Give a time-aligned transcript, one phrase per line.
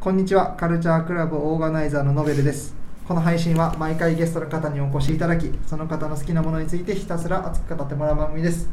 [0.00, 0.56] こんにちは。
[0.56, 2.74] カルチャークラブオーガナイザーのノベルです。
[3.06, 8.70] この配信は毎回ゲストの方にお越しいただきその方の好きなものについてひたすら熱く語ってもらう番組です。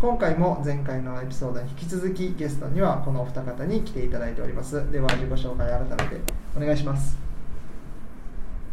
[0.00, 4.88] 今回も前回のエピソードに引き続きゲストにはこのお二方に来ていただいております。
[4.92, 7.18] では自己紹介改めてお願いします。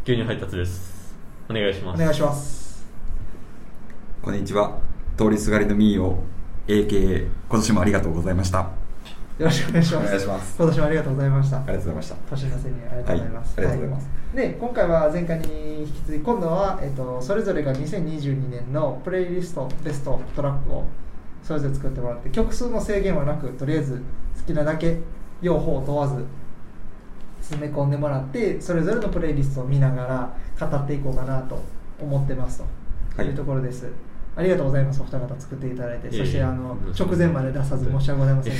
[0.04, 1.16] 牛乳配達です。
[1.50, 2.00] お願いします。
[2.00, 2.86] お願いします。
[4.22, 4.78] こんにちは。
[5.16, 6.22] 通りすがりのミーを
[6.68, 8.60] AKA 今年もありがとうございました。
[8.60, 8.75] あ
[9.38, 10.06] よろしくお願いします。
[10.06, 10.56] お願いします。
[10.56, 11.58] 今年もありがとうございました。
[11.60, 12.14] りがとうございました。
[12.30, 13.60] 年の瀬にありがとうございます。
[13.60, 13.68] はい。
[13.68, 14.34] ありがとうございます。
[14.34, 20.84] で今回は前回に引き続き今度は、えっと、それぞれが2022年のプレイリストベストトラックを
[21.42, 24.02] それぞれ作ってもらって曲数の制限はなくとりあえず
[24.38, 24.96] 好きなだけ
[25.42, 26.24] 両方問わず
[27.40, 31.62] 詰め込んでもらってそれぞれのプレイリストを見ながら語っていこうかなと
[32.00, 32.64] 思ってますと。
[33.16, 33.26] はい。
[33.28, 33.86] いうところです。
[34.36, 35.00] ありがとうございます。
[35.00, 38.54] お二方作っていただいて、そしてあのうん直前まで出さず申し訳ございません。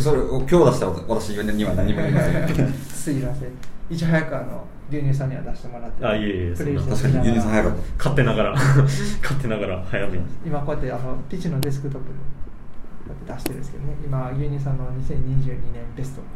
[0.00, 2.12] それを今日出した私には何も言い。
[2.12, 3.48] ませんすいません。
[3.90, 6.06] いち早くあの牛乳さんには出してもらって。
[6.06, 8.52] あいえいえ確かに牛乳さん早かっ勝手ながら。
[8.54, 10.24] 勝手ながら早めに。
[10.46, 13.96] 今こうやってあのピッチのデスクトップにこうやって出してるんですけどね。
[14.04, 16.28] 今牛乳さんの2022年ベストで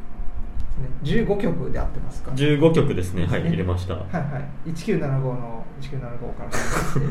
[1.05, 1.25] すね。
[1.25, 3.25] 15曲で合ってますか？15曲ですね。
[3.25, 3.95] はい入れました。
[3.95, 4.20] はいは
[4.67, 4.70] い。
[4.70, 6.51] 1975の1975から。
[6.51, 7.01] 始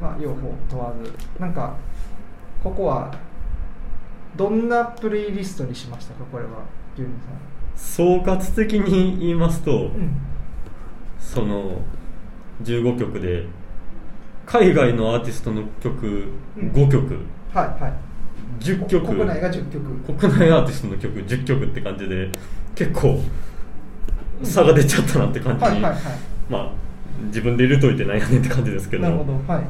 [0.00, 1.76] まあ両方問わずなんか
[2.62, 3.14] ここは
[4.36, 6.50] どんなプレイリストにしましたかこれは
[6.94, 7.10] 牛乳
[7.76, 10.16] 総括的に言いますと、さんうん。
[11.18, 11.82] その
[12.62, 13.46] 15曲で
[14.46, 16.70] 海外のアーティストの曲うん。
[16.70, 17.18] 5曲、
[17.52, 17.92] はいはい。
[18.60, 19.06] 10曲。
[19.06, 20.18] 国内が10曲。
[20.18, 22.30] 国内アーティストの曲10曲って感じで
[22.74, 23.20] 結構
[24.42, 25.64] 差が出ちゃったなって感じ。
[25.66, 26.02] に、はいはいはい。
[26.48, 26.70] まあ
[27.26, 29.02] 自分で入れといてなんやねんって感じですけど。
[29.02, 29.64] なるほどはい、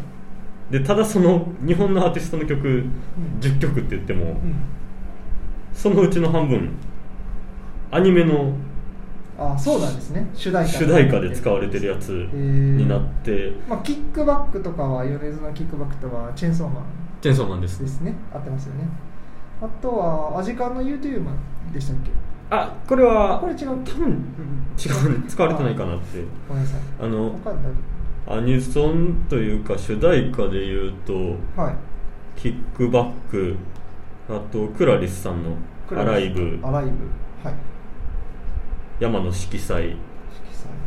[0.70, 2.90] でただその日本のアーティストの曲ん
[3.40, 4.54] 10曲って言っても、うん、
[5.72, 6.70] そのうちの半分
[7.90, 8.54] アニメの
[9.38, 10.30] あそうなんですね。
[10.32, 13.52] 主題歌主題歌で使われてるやつになって。
[13.68, 16.84] まあ、キックバックとかは米津のキックバックとはチェーンソーマン。
[17.20, 17.80] チェンソーマンです。
[17.80, 18.14] ですね。
[18.32, 18.84] 合ってますよね。
[19.60, 22.10] あとはアジカンの YouTube マンでしたっけ？
[22.50, 23.68] あこれはこれ違う。
[23.84, 24.24] 多分
[24.78, 26.22] 違う使われてないかなって。
[26.48, 26.80] ごめんなさい。
[27.00, 27.36] あの
[28.26, 31.12] アニソンというか主題歌で言うと
[31.60, 31.74] はい。
[32.40, 33.56] キックバック
[34.28, 35.50] あとクラリスさんの
[35.92, 36.58] 「アライブ。
[36.62, 36.90] アライブ。
[37.42, 37.54] はい」
[38.98, 39.82] 山野色彩。
[39.82, 39.96] 色彩。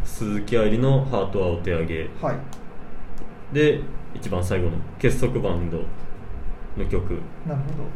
[0.03, 2.09] 鈴木愛理の「ハートはお手上げ。
[2.21, 2.35] はい」
[3.53, 3.81] で
[4.15, 5.77] 一番最後の結束バンド
[6.75, 7.19] の曲。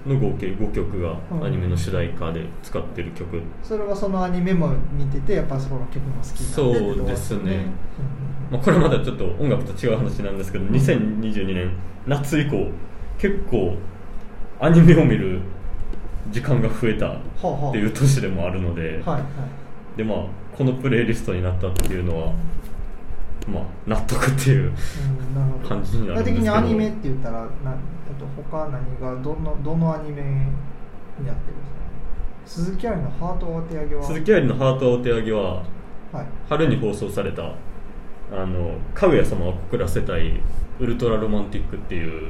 [0.07, 1.44] の合計5曲がうん。
[1.46, 7.40] アニメの主題歌で使ってる曲、それはそのアニメも見ててやっぱその曲も好きになってってことそうですね。
[7.40, 11.72] うんうんうんまあ、これまだちょっと音楽と違う話なんですけど2022年
[12.06, 12.67] 夏以降
[13.17, 13.78] 結構
[14.59, 15.39] アニメを見る
[16.29, 17.17] 時間が増えたっ
[17.72, 19.19] ていう年でもあるので、はいは
[19.95, 19.97] い。
[19.97, 20.25] でまあ
[20.56, 22.34] このプレイリストになったっていうのは
[23.47, 26.33] まあ納得っていううん感じになるんですけど。
[26.33, 27.47] 具体的にアニメって言ったらな
[28.22, 31.66] と他何がどのどのアニメになってるんで
[32.45, 35.41] すか鈴木愛理の「ハートをお手上げは」鈴木愛理の「ハートはお手上げ」は
[36.12, 36.25] はい。
[36.50, 37.53] 春に放送された
[38.31, 40.40] あのかぐや様を告らせたい
[40.80, 42.30] ウルトラロマンティックっていう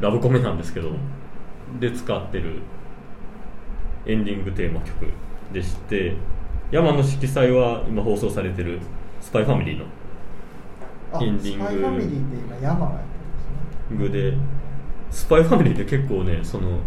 [0.00, 0.92] ラブコメなんですけど
[1.80, 2.60] で使ってる
[4.06, 5.06] エンディングテーマ曲
[5.52, 6.14] でして
[6.70, 8.78] 山の色彩は今放送されてる
[9.20, 9.84] 「スパイファミリー」の
[11.12, 13.02] あエンディングスパイファミリーって今山がやっ
[13.90, 14.30] てるんですね。
[14.30, 14.36] グで
[15.10, 16.78] スパイファミリーって結構ねその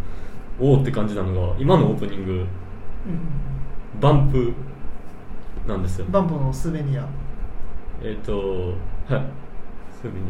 [0.60, 2.46] おおって感じなのが今のオープニング
[4.00, 4.54] バンプ
[5.68, 6.06] なんですよ。
[6.06, 7.06] うんバンプのスベニア
[8.02, 8.74] えっ、と
[9.08, 9.24] はい。
[9.92, 10.26] スーベニ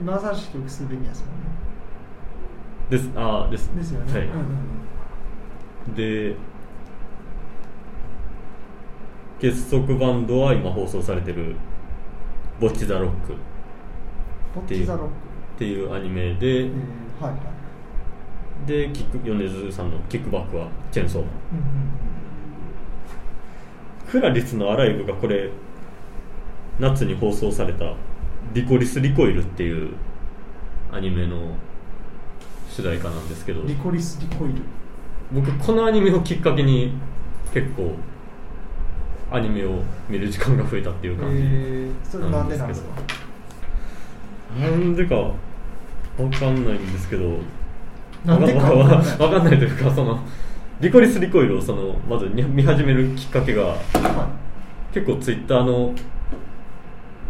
[0.00, 1.46] 今新しい曲スベニアですもんね。
[2.88, 3.10] アです。
[3.16, 3.68] あーです。
[3.74, 4.22] ですよね、はい。
[4.22, 4.38] うんうん
[5.88, 5.94] うん。
[5.94, 6.36] で
[9.38, 11.56] 結束バンドは今放送されてる
[12.60, 13.34] 「ボッチ・ザ・ロック」
[14.54, 15.06] ボッチザロック。
[15.56, 16.70] っていうアニメで、えー
[17.20, 17.36] はいは
[18.64, 18.66] い。
[18.66, 21.32] でキック米津さんの「キックバック」はチェーンソーマン。
[21.52, 21.64] うんうん。
[24.10, 25.50] クラリスのアライブがこれ
[26.78, 27.94] 夏に放送された
[28.54, 29.90] 「リコリス・リコイル」っていう
[30.92, 31.36] アニメの
[32.70, 33.60] 主題歌なんですけど。
[33.62, 34.54] うんリコリスリコイル？
[35.32, 36.92] 僕このアニメをきっかけに
[37.52, 37.92] 結構
[39.32, 42.88] アニメを見る時間が増えたっていう感じ、なんでなんですか？
[44.60, 45.32] なんでかわ
[46.30, 47.38] かんないんですけど。
[48.24, 49.58] なんでかわわかんない。
[49.58, 50.20] というかその
[50.80, 53.76] リコリス・リコイルをそのまず見見始めるきっかけがは
[54.92, 55.92] 結構ツイッターの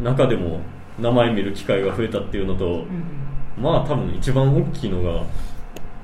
[0.01, 0.61] 中でも
[0.99, 2.77] 名前見る機会が増えたっていうのと、いうん。
[2.79, 3.27] うん
[3.59, 5.25] まあ多分一番大きいのが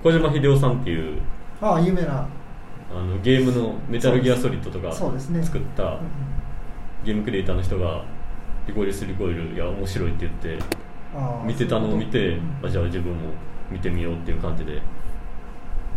[0.02, 1.20] 小島秀夫さんっていう
[1.60, 2.26] ああ有名な。
[2.94, 5.16] あのゲームのメタルギアソリッドとか作
[5.58, 5.98] った
[7.04, 8.04] ゲームクリエイターの人が
[8.68, 10.62] 「リコリス・リコイルいや面白い」って言って
[11.46, 13.30] 見てたのを見てうんあじゃあ自分も
[13.70, 14.82] 見てみようっていう感じで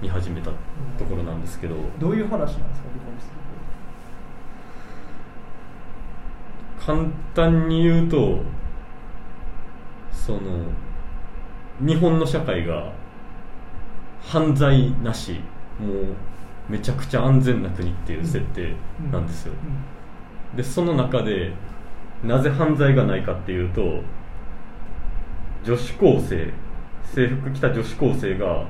[0.02, 0.52] 見始めた
[0.98, 1.76] ところなんですけど。
[2.00, 3.30] どういう話なんですかリコリス
[6.86, 8.42] 簡単に言うと
[10.12, 10.40] その
[11.80, 12.92] 日本の社会が
[14.22, 15.40] 犯罪なし
[15.80, 16.16] もう
[16.70, 18.76] めちゃくちゃ安全な国っていう設定
[19.12, 19.54] なんですよ、
[20.56, 21.54] でその中で
[22.24, 24.02] なぜ犯罪がないかっていうと
[25.64, 26.54] 女子高生
[27.14, 28.66] 制服着た女子高生が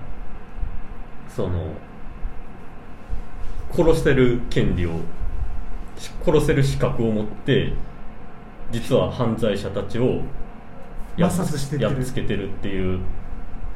[1.28, 1.74] その
[3.72, 5.00] 殺せる権利を
[5.98, 7.74] し殺せる資格を持って
[8.72, 10.22] 実は犯罪者たちを
[11.18, 11.94] やっ抹殺してってる。
[11.94, 13.00] やっつけてるっていう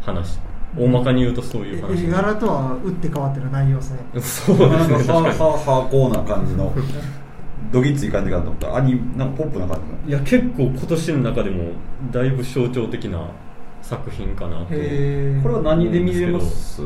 [0.01, 0.39] 話。
[0.77, 2.05] 大まかに言うとそういう話。
[2.05, 3.99] 絵柄とは打って変わってる内容ですね。
[4.21, 4.97] そうですね。
[5.03, 6.73] ハーハーコーな感じの。
[7.71, 10.09] どぎつい感じかと思ったらアニなんかポップな感じの。
[10.09, 11.71] いや結構今年の中でも
[12.11, 13.29] だいぶ象徴的な
[13.81, 14.79] 作品かなとこれ
[15.53, 16.81] は何で見れます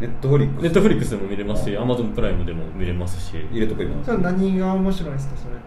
[0.00, 3.36] ネットフリックスネットフリックスでも見れますしアマゾンプライムでも見れますし。
[3.50, 5.64] 入れとく今何が面白いんですかそれって？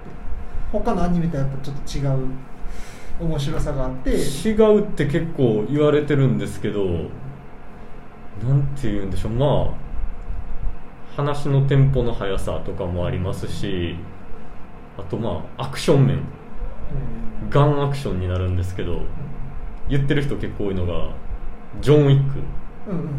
[0.71, 2.27] 他のアニメとやっぱちょっと違う
[3.19, 4.11] 面白さがあって。
[4.11, 9.31] 違うって結構言われてるんですけどなんて言うんでしょう。
[9.33, 9.81] まあ
[11.15, 13.97] 話のテンポの速さとかもありますし
[14.97, 16.19] あとまあアクション面。
[17.49, 19.01] ガンアクションになるんですけど
[19.89, 21.09] 言ってる人結構多いのが
[21.81, 22.39] ジョン・ウィック。
[22.87, 23.09] うんうんうん。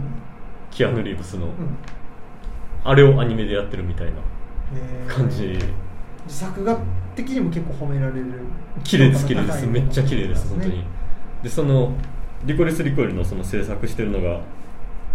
[0.71, 1.53] キアヌ・リーブスの、うん。
[2.83, 4.13] あれをアニメでやってるみたいな
[5.07, 5.29] 感
[6.27, 6.77] じ作画
[7.15, 8.27] 的にも結構褒められる。
[8.85, 9.67] 綺麗です綺麗です。
[9.67, 10.63] めっちゃ綺麗ですね。
[10.65, 10.85] 本当に。
[11.43, 11.93] でその
[12.45, 14.41] リコリス・リコイルのその制作してるのが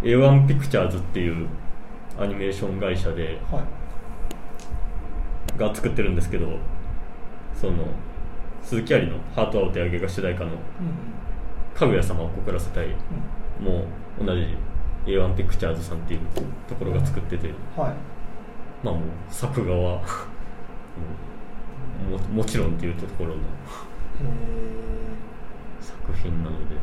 [0.03, 1.47] A1 ピクチャーズっていう
[2.19, 3.63] アニメーション会社ではい。
[5.59, 6.47] が作ってるんですけど
[7.55, 7.73] その
[8.63, 10.57] 鈴木亜里の「ハートはお手上げ」が主題歌のうん
[11.73, 12.87] 「かぐや様を告らせたい」
[13.59, 13.85] も
[14.23, 14.55] 同じ
[15.07, 16.19] A1 ピクチャーズさんっていう
[16.67, 17.93] ところが作っててうんはい。
[18.83, 20.01] まあもう作画は
[22.09, 23.37] もうももちろんっていうところのへ
[25.81, 26.75] 作品なので。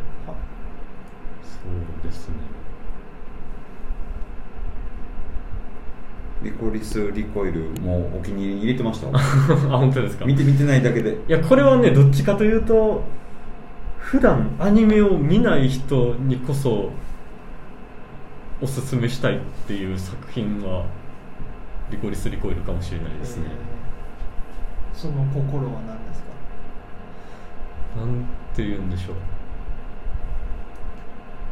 [1.42, 1.60] そ
[2.06, 2.34] うですね。
[6.42, 9.08] リコリスリコイルもうお気に入りに入れてました？
[9.16, 10.26] あ本当ですか？
[10.26, 11.12] 見て見てないだけで。
[11.12, 13.02] いやこれはねどっちかというと
[13.98, 16.90] 普段アニメを見ない人にこそ
[18.60, 20.84] おすすめしたいっていう作品は
[21.90, 23.73] リコリス・リコイルかもしれないですね、えー
[24.94, 28.00] その心は何ですか？
[28.00, 28.24] なん
[28.54, 29.16] て言うんでしょう。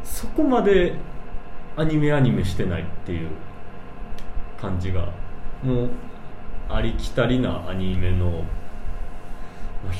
[0.04, 0.94] そこまで
[1.76, 3.28] アニメアニメしてないっていう
[4.60, 5.08] 感じが
[5.62, 5.90] もう
[6.68, 8.44] ありきたりなアニメの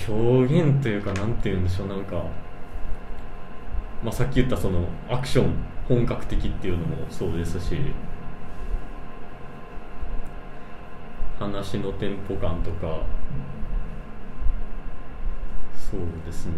[0.09, 1.89] 表現というかなんて言うんでしょう。
[1.89, 2.25] なんか、
[4.05, 5.55] まあ、さっき言ったそのアクション
[5.89, 7.77] 本格的っていうのもそうですし
[11.39, 13.01] 話のテンポ感とか
[15.93, 16.53] そうですね。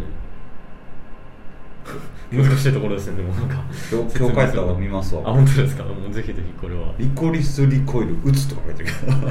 [2.31, 3.55] 難しいところですねでもなんか。
[3.91, 5.21] 今日帰ったら見ますわ。
[5.29, 5.83] あ本当ですか？
[5.83, 6.93] もうぜひぜひこれは。
[6.97, 9.17] リコリスリコイル打つとか書いてるけど。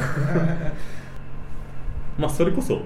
[2.19, 2.81] まあそれこそ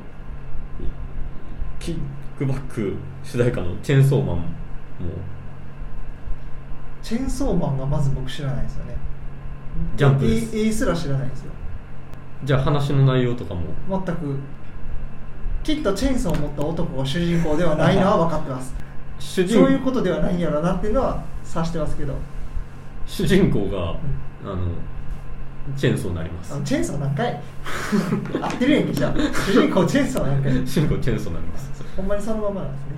[1.78, 1.98] キッ
[2.38, 4.44] クバック主題歌のチェーンソーマンも。
[7.02, 8.96] チェーンソーマンがまず僕知らないですよね。
[9.96, 10.56] ジャンプです。
[10.56, 11.52] 絵絵すら知らないんですよ。
[12.44, 13.62] じゃあ話の内容とかも。
[13.90, 14.36] 全く
[15.68, 18.72] きっとチェーンソーを持った男が主人公ではないのは分かってます。
[19.18, 22.14] 主人そういうことではないんやろなっていうのは察してますけど。
[23.06, 24.56] 主人公が、あの
[25.76, 26.54] チェーンソーになります。
[26.54, 27.38] あチェーンソー何回？
[28.40, 29.14] 合ってるやんけじゃあ。
[29.14, 30.66] 主人公チェーンソー何回？
[30.66, 31.84] 主人公チェーンソーになります。
[31.98, 32.92] ほんまにそのままなんですね。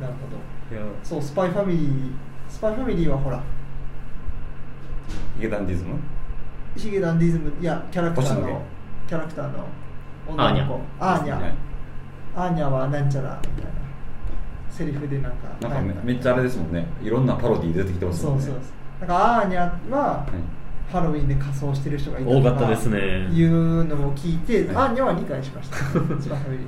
[0.00, 0.76] なるほど。
[0.76, 0.84] いや。
[1.04, 2.10] そうスパイファミリー
[2.48, 3.40] スパイファミリーはほら。
[5.36, 5.94] ヒゲダンディズム？
[6.76, 8.62] ヒゲダンディズムいやキャラクターの。
[9.06, 9.64] キャラクターの
[10.26, 10.80] 女の子。
[11.00, 11.40] アーニャ。
[11.40, 11.54] はい。
[12.36, 13.72] アーニャはなんちゃらみたいな
[14.70, 16.86] セリフでなんかなんかめはいめっちゃあれですもんね。
[17.02, 18.44] いろんなパロディー出てきてますもんね。
[18.44, 18.62] そうそう
[19.00, 20.64] なんかアーニャははい。
[20.92, 22.98] ハロウィンで仮装してる人がいた多かったですね。
[23.32, 24.86] いうのを聞いて、はい。
[24.86, 25.76] アーニャは理解しました。
[25.80, 26.66] スパイファミリー。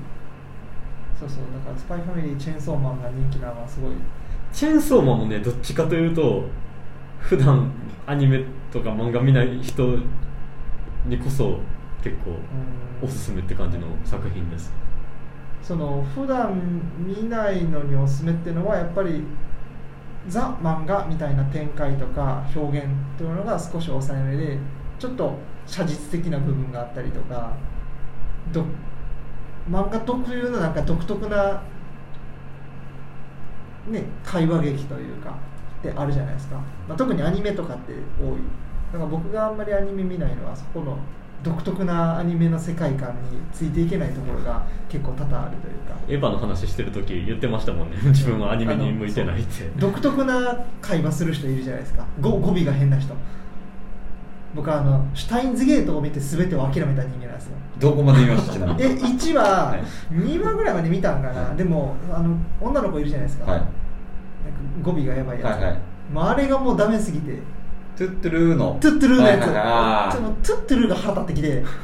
[1.18, 1.38] そうそう。
[1.54, 3.90] だからスパイファミリーチェーンソーマンが人気なのはすごい。
[4.52, 6.44] チェーンソーマンもねどっちかというと
[7.18, 7.70] 普段
[8.06, 9.98] アニメとか漫画見ない人
[11.06, 11.58] にこそ
[12.02, 13.08] 結構うん。
[13.08, 14.72] おすすめって感じの作品です。
[15.62, 19.24] その普段見ないのにおすすめっていうのはやっぱり
[20.28, 22.86] ザ漫画みたいな展開とか表現
[23.18, 24.58] というのが少し抑えめで
[24.98, 25.34] ちょっと
[25.66, 27.52] 写実的な部分があったりとか
[28.52, 28.64] ど
[29.68, 31.62] 漫画特有のなんか独特な、
[33.88, 35.36] ね、会話劇というか
[35.80, 36.56] ってあるじゃないですか、
[36.88, 38.38] まあ、特にアニメとかって多い。
[38.92, 40.96] だから僕があんまりアニメ見ないのはそこの
[41.46, 45.96] 独特なアニメの世界観についていけないところが結構多々あるというか。
[46.08, 47.96] エヴァの話してる時言ってましたもんね。
[48.06, 49.70] 自分はアニメに向いてないって。
[49.76, 52.04] 独特な会話する人いるじゃないですか。
[52.20, 53.14] 語語尾が変な人。
[54.56, 57.52] 僕はあのシュタインズゲートを見て全てを諦めた人間なんですよ。
[57.78, 60.14] どこまで見ましたちなみにえ1話、はい。
[60.14, 61.56] 2話ぐらいまで見たんかな、はい。
[61.56, 63.60] でもあの女の子いるじゃないですか,、はい。
[63.60, 63.70] なんか
[64.82, 65.78] 語尾がやばいやつ、はいはい。
[66.12, 67.38] もうあれがもうダメすぎて
[67.96, 68.78] トゥットゥルーの。
[68.80, 70.16] トゥットゥルーのやつ、はいはいはい。
[70.16, 71.64] そのトゥットゥルーが腹立ってきて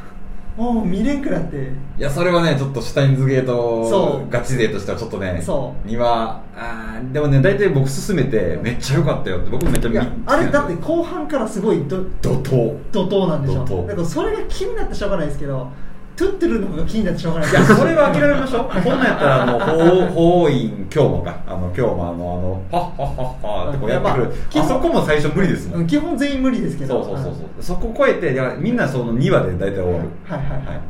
[0.57, 1.57] もう見れんくなって。
[1.99, 4.31] いやそれはねちょっとシュタインズゲーそトう。
[4.31, 5.89] ガチ勢としてはちょっとねそう。
[5.89, 12.77] にはあーでもね大体僕勧めてめっちゃ良かったよって僕めっちゃ見あれだって後半からすごいど怒涛。
[12.93, 13.65] 怒涛なんでしょ。
[13.89, 15.69] だからそれが気になってしょうがないですけど
[16.15, 17.51] トゥットゥルーの方が気になってしょうがない。
[17.51, 18.65] いやそれは諦めましょう。
[18.69, 21.41] こんなんやったらあの法法院今日もか。
[21.47, 24.25] あの今日もあのあのはっはっはっはってこうやってくる。
[24.25, 27.03] まああそこも最初無理ですもんうん基本全員無理ですけど。
[27.03, 27.63] そうそうそうそう。
[27.63, 30.09] そこ超えていやみんなその2話で大体終わる。
[30.25, 30.81] はいはいはい。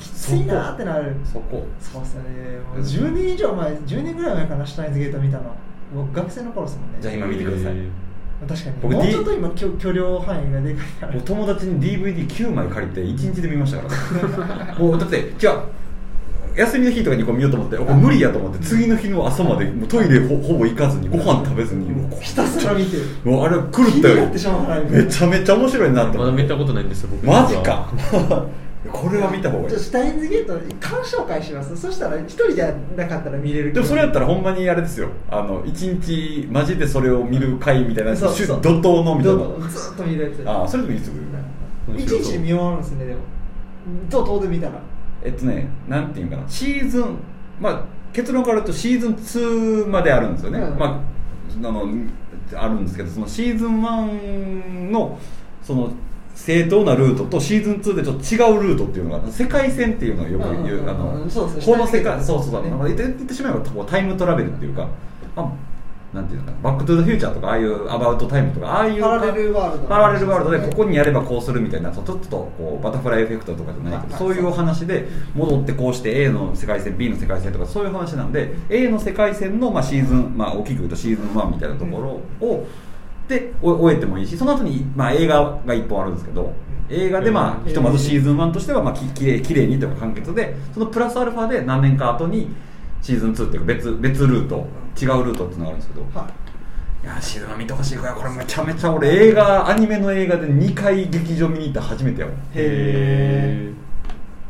[0.00, 1.14] きついなーってなる。
[1.24, 1.66] そこ。
[1.78, 2.58] そうっすよね。
[2.74, 5.54] もう10年以上前10年ぐらい前かなシュタインズゲート見たの。
[5.94, 6.98] 僕学生の頃ですもんね。
[7.00, 7.72] じゃあ今見てください。
[7.76, 7.90] え
[8.46, 8.76] 確かに。
[8.80, 11.12] 僕もうちょっと今許許量範囲がでかいから。
[11.12, 13.88] 僕友達に DVD9 枚借りて1日で見ましたか
[14.68, 14.74] ら。
[14.78, 15.60] もうだって違う。
[16.56, 23.04] 休みの日とかにこう見ようと思ってこれ無理やと思って次の日の朝までもうトイレほほぼ行かずにご飯食べずにもうひたすら見てる。
[23.24, 24.26] もうあれ狂ったよ。
[24.26, 24.38] め
[25.06, 26.18] ちゃめちゃ面白いなと思って。
[26.18, 27.26] まだ見たことないんですよ僕。
[27.26, 27.88] マジか
[28.92, 29.68] これは見た方がいい。
[29.70, 31.76] じゃあシュタインズゲート鑑賞会します。
[31.76, 35.08] そしたら一人じゃなかったら見れるでもそれやったらほんまにあれですよ。
[35.30, 40.48] あの一日マジでそれを見る回みたいなそうそう怒涛のみたいなずっと見るやつ。
[40.48, 41.14] ああそれでもいいですよ
[41.96, 43.20] 一面白そう日で見終わるんですねでも。
[44.08, 44.72] 怒涛で見たら。
[45.24, 46.48] えっとねなんていうかな。
[46.48, 47.16] シーズン
[47.60, 47.82] まあ
[48.12, 50.78] 結論から言うとシーズン2まであるんですよね、うん。
[50.78, 51.00] まあ
[51.68, 51.88] あの
[52.54, 55.18] あるんですけどそのシーズン1の
[55.62, 55.92] その
[56.38, 60.88] 正当なルートとシーズン2でちょっと違うルートっていうのが世界線っていうのをよく言う、うんうんうん。
[60.88, 64.88] あのこの世界そうそうそう、ね言ってしまえばタイムトラベルっていうか、
[65.34, 65.68] まあ
[66.14, 82.66] なんていうのかなバック・トゥ・ザ・フューチャーとかああいうアバウトタイムとかああいうパラレルワールドパラレルワールドでここにやればこうするみたいなちょっとこうバタフライエフェクトとかじゃないけどはいそういうお話で戻ってこうして A の世界線 B の世界線とかそういう話なんで A の世界線のまあシーズン、まあ、大きく言うとシーズン1みたいなところを、
[83.28, 86.52] でお終えてもいいしその後にまあ映画が1本あるんですけど
[86.88, 87.68] 映画でまあうん。
[87.68, 92.48] ひとまずシーズン1としてはまあききれいきれいにというか完結でそのプラスアルファで何年か後に
[93.02, 94.66] シーズン2っていうか別別ルート
[95.00, 97.04] 違うルートっていうのがあるんですけどはい。
[97.04, 103.70] いやシーズン1見てほしいこれこれめちゃめちゃ俺映画アニメの映画で2回劇場見に行った初めてよへ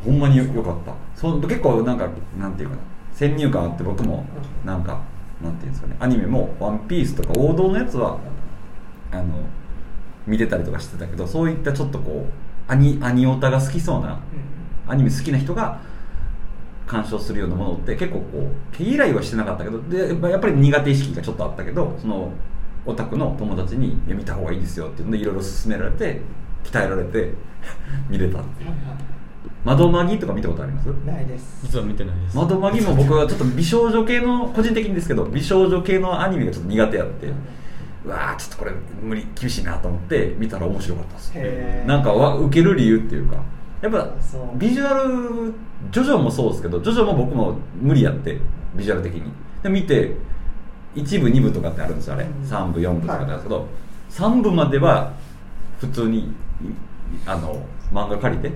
[0.03, 0.93] ほんまによよかった。
[1.15, 2.09] そう結構なんか
[2.39, 2.81] なんていうかな。
[3.13, 4.25] 先入観あって僕も
[4.63, 5.01] なんか
[5.43, 5.97] なんていうんですかね。
[5.99, 8.17] アニメも「ワンピースとか王道のやつは
[9.11, 9.23] あの
[10.27, 14.19] 見てたりとかしてたけどそういったちょっとこうアニアニオタが好きそうな
[14.87, 15.79] アニメ好きな人が
[16.85, 18.25] 鑑賞するようなものって結構こ
[18.73, 22.31] う毛嫌いはしてなかったけどでやっぱり苦手意識がちょっとあったけどその
[22.85, 26.21] オタクの友達に見た方がいいですよっていうのでいろいろ勧められて
[26.63, 27.33] 鍛えられて
[28.09, 28.69] 見れたっていう。
[29.65, 30.85] 窓マギとか見たことあります？
[31.05, 31.59] ないです。
[31.63, 32.37] 実は見てないです。
[32.37, 37.27] 窓マギも僕はちょっと美少女系の個人的にですけど美少女系のアニメがちょっと苦手やって
[38.05, 41.87] うわーちょっとこれ無理厳しいなと思って見たら面白かったです。
[41.87, 43.37] なんかわ受ける理由っていうか
[43.81, 44.09] やっぱ
[44.55, 45.53] ビジュアル
[45.91, 48.37] ジョジョもそうですけどジョジョも僕も無理やって
[48.75, 49.31] ビジュアル的に。
[49.63, 50.15] で見て
[50.95, 52.25] 1部2部とかってあるんですよあれ。
[52.25, 52.31] うん。
[52.43, 53.67] 3部4部とかなんですけど、
[54.09, 55.13] 3部までは
[55.79, 56.33] 普通にい
[57.25, 58.51] あの漫画借りて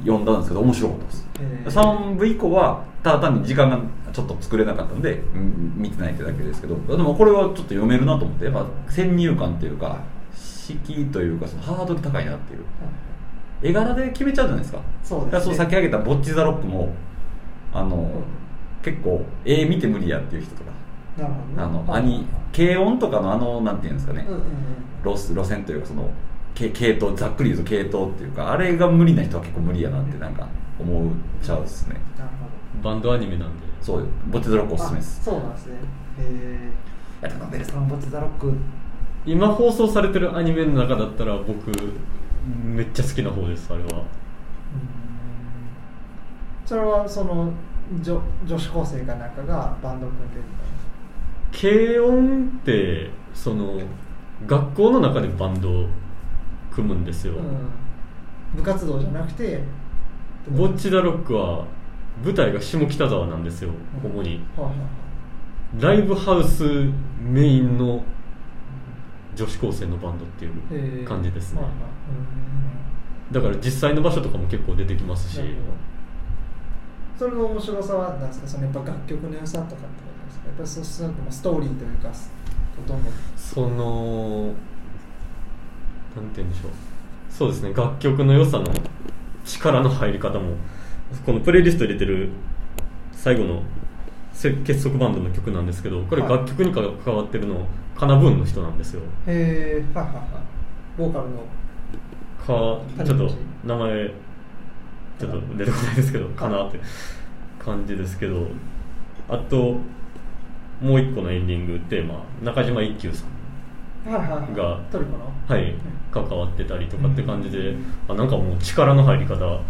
[0.00, 1.28] 読んだんですけど面白かったです。
[1.40, 1.70] へー。
[1.70, 3.78] 3部以降はただ単に時間が
[4.12, 5.74] ちょっと作れなかったんで、うん。
[5.76, 10.00] 見てないってだけですけどでもこれはちょっと読めるなと思ってやっぱ先入観っていうか
[10.34, 12.60] 敷居というかそのハードル高いなっていう。
[13.62, 14.80] 絵柄で決めちゃうじゃないですか。
[15.02, 15.80] そうですね。
[15.80, 16.92] げた「ボッチ・ザ・ロックも」
[17.72, 18.10] あの、
[18.82, 20.70] 結構絵見て無理やっていう人とか
[21.16, 21.62] なるほどね。
[21.62, 25.16] あのアニ軽音とかのあのなんていうんですかね、うんうんうん。
[25.16, 26.10] 路路線というかその
[26.54, 30.46] 系系統ざっくり言うと系統っていうかあれが無理な人は結構無理やなってなんか
[30.78, 31.96] 思っちゃうですね。
[32.18, 33.66] なるほバンドアニメなんで。
[33.80, 35.20] そうボッチ・ザ・ロックおどすすめです。
[35.22, 35.74] あそうなんですね。
[35.74, 35.80] へ
[37.22, 37.88] えやっぱベルさん。
[37.88, 38.52] ボッチザロック。
[39.24, 41.70] 今放送されてるアニメの中だったら僕
[42.64, 44.04] めっちゃ好きな方ですあれは。
[46.66, 47.52] それはその
[48.00, 50.42] 女女子高生かなんかがバンドを組んでる
[51.52, 53.80] 軽音ってその
[54.46, 55.86] 学校の中でバンド
[56.74, 59.62] 組むんですよ、うん、部活動じゃなくて
[60.50, 61.66] ボッチダロックは
[62.24, 63.70] 舞台が下北沢なんですよ、
[64.04, 64.10] うん。
[64.10, 64.44] 主に。
[64.56, 64.74] はいはい
[65.80, 66.64] ライブハウス
[67.18, 68.04] メインの
[69.34, 71.76] 女子高生のバンドってはいいう感じですね、はいは
[73.30, 73.34] い。
[73.34, 75.40] だから実際の場所とかも結構出てきますし。
[77.18, 78.48] それの面白さは何ですか？
[78.48, 79.80] そのやっぱ楽曲の良さとかってこ
[80.20, 80.46] とですか？
[80.48, 82.10] やっぱりそうするとストーリーというか
[82.76, 84.52] ほとんどその
[86.16, 86.70] なんて言うんでしょう。
[87.30, 87.72] そうですね。
[87.74, 88.66] 楽曲の良さの
[89.44, 90.54] 力の入り方も。
[91.26, 92.30] このプレイリスト入れてる
[93.12, 93.62] 最後の
[94.32, 99.02] せ結束バンドの曲なんですけどこれはい楽曲にか関わってるのカナブーンの人なんですよ。
[99.26, 100.24] へえはいはいはい
[100.96, 101.42] ボーカルの。
[102.38, 104.10] かちょっと名前
[105.18, 106.80] ちょっと出てこないですけどかなって
[107.58, 108.46] 感じですけど。
[109.28, 109.76] あと
[110.80, 113.28] もう一個のエンディングテーマ中島一休さん
[114.04, 114.80] が
[115.48, 115.74] はい、
[116.10, 117.74] 関わってたりとかって感じで、
[118.08, 119.60] あなんかもう力の入り方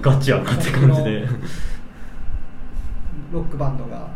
[0.00, 1.26] ガチやなって感じで。
[3.32, 4.08] ロックバンドが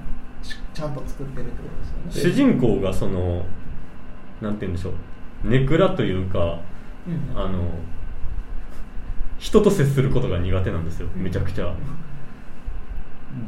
[0.43, 2.33] しちゃんと作ってるってことですよね。
[2.33, 3.45] 主人公がその
[4.41, 6.61] なんて言うんでしょうネクラというか
[7.07, 7.39] うん。
[7.39, 7.65] あの
[9.39, 11.75] 人と接することが苦手なんですよめちゃくちゃ。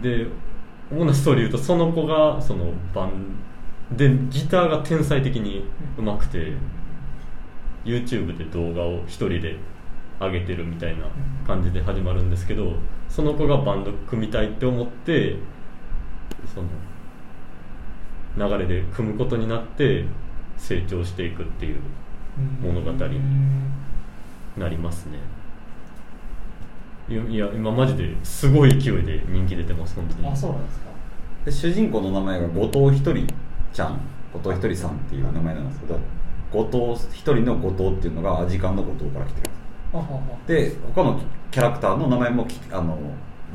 [0.02, 0.26] で
[0.90, 3.10] 主なストーリー言うとその子がそのバン
[3.96, 5.64] でギターが天才的に
[5.98, 6.52] 上手くて
[7.84, 9.56] YouTube で動画を一人で
[10.20, 11.06] 上げてるみたいな
[11.46, 12.74] 感じで始まるんですけど
[13.08, 15.36] その子がバンド組みたいって思って
[16.54, 16.68] その
[18.48, 20.04] 流れで組むことになって
[20.56, 21.80] 成長していくっていう
[22.62, 23.20] 物語に
[24.56, 25.18] なりますね。
[27.08, 30.28] いや今マジですごい勢いで人気出てます本当に。
[30.28, 30.84] あそうなんですか。
[31.44, 33.26] で主人公の名前が後藤ひとり
[33.72, 33.98] ちゃん
[34.32, 35.98] 後藤ひとりさんっていう名前なんですけど
[36.52, 42.98] 後藤一人の後藤っていうのがアジカンの後藤から来てるんで他のキャラクターの名前もきあの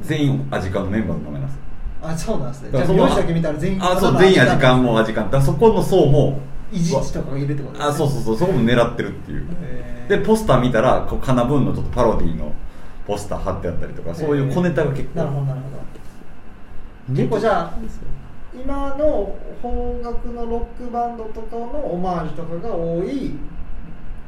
[0.02, 1.56] 全員アジカンのメンバーの名前なんです。
[1.58, 1.62] よ
[2.02, 2.70] あそうなんですね。
[2.72, 5.26] じゃあ名字だけ見たら全員あそう全員アジカンもアジカン。
[5.26, 6.40] だからそこの層も
[6.72, 7.90] いじちとかがいるってことですね。
[7.90, 9.48] あそうそうそうそこも狙ってるっていう。
[10.10, 12.52] でポスター見たらこうカナブーンのちょっとパロディの
[13.08, 15.20] ポスター貼ってあったりとかそういう小ネタが結構。
[15.20, 17.16] なるほどなるほど。
[17.16, 17.74] 結構じゃあ
[18.64, 23.32] 今の邦楽のロックバンドとかのオマージュとかが多い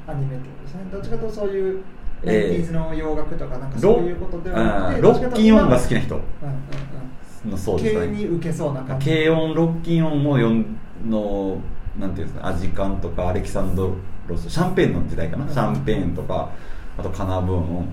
[0.08, 0.82] アニメってことですね。
[0.92, 1.82] どっちかというとそういう
[2.24, 8.06] えーエンディーズの洋楽とかなんかロそういうことではなくてロッキンオンが好きな人うんうんのそううんですね。
[8.08, 9.10] 急に受けそうな感じ。
[9.10, 11.58] 軽音ロッキン音をよんの
[12.00, 13.94] なんていうんですかアジカンとかアレキサンド
[14.28, 15.52] ロスシャンペーンの時代かな、うん。
[15.52, 16.50] シャンペーンとか
[16.98, 17.60] あとカナブーン。
[17.60, 17.86] うんうん。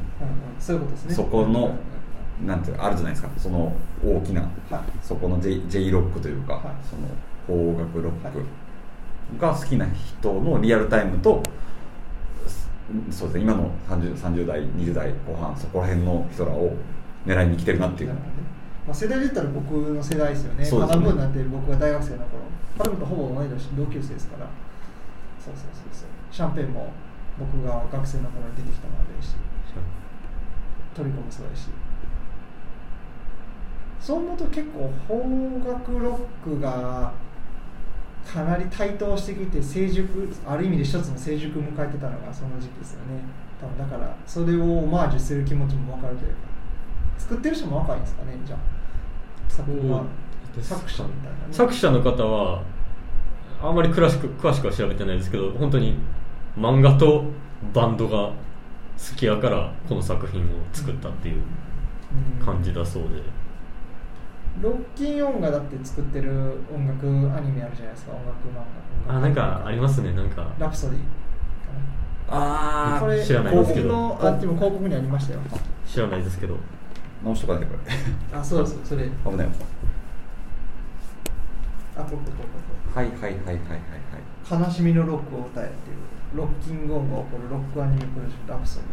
[0.58, 1.14] そういうことですね。
[1.14, 1.70] そこのうんうんうん
[2.46, 3.72] なんてあるじゃないですかその
[4.04, 4.50] 大きな、はい
[5.02, 7.08] そこの J, J ロックというか、はいその
[7.46, 8.44] 邦楽ロック
[9.38, 11.42] が好きな人のリアルタイムと
[13.10, 16.72] そうですね今の 30, 30代20代後半そこら辺の人らを
[17.26, 18.16] 狙いに来てるなっていうね
[18.86, 20.64] まあ、世代で言ったら僕の世代ですよね。
[20.64, 22.44] そうですねカナブーンなんて僕が大学生の頃、
[22.76, 24.44] パルムとほぼ同い年同級生ですから。
[25.40, 26.08] そうそうそうそう。
[26.30, 26.92] シャンペーンも
[27.38, 29.32] 僕が学生の頃に出てきたのでし、
[30.94, 31.68] トリコもそうだし。
[34.04, 37.10] そう思うと結構邦楽ロックが
[38.30, 43.22] かなり台頭してきて成熟ある意味で一つの成熟を迎えてたのがその時期ですよね。
[43.58, 46.36] 多分だからそれをオマージュする気持ちも分かるというか
[47.16, 48.58] 作ってる人も若いんですかねじゃあ。
[49.50, 50.04] 作品は
[50.60, 52.62] 作者みたいな、ね、作者の方は
[53.62, 55.96] あんまり詳しく詳しくは調べてないですけど本当に
[56.58, 57.24] 漫画と
[57.72, 58.34] バンドが好
[59.16, 61.42] きやからこの作品を作ったっていう
[62.40, 62.44] うん。
[62.44, 63.08] 感じだそうで、
[64.60, 66.30] ロッキンオンがだって作ってる
[66.72, 68.54] 音楽アニメあるじゃないですか音楽漫
[69.08, 69.16] 画。
[69.16, 70.46] あなんかありますねなんか。
[70.58, 71.04] ラプソディか
[72.28, 73.88] ああなこれ知らないですけど。
[73.88, 75.40] 広告のあでも広告にありましたよ。
[75.86, 76.56] 知らないですけど。
[77.24, 77.78] 直しとかないとこ
[78.32, 78.38] れ。
[78.38, 79.04] あそうですそれ。
[79.04, 79.48] 危ない。
[81.96, 82.26] あここここ
[82.92, 83.58] こはいはいはいはいはいはい。
[84.48, 85.96] こ悲しみのロックを歌えっていう。
[86.36, 88.86] ロッキング音が起こるロックアニメプロジェクトラプソディ。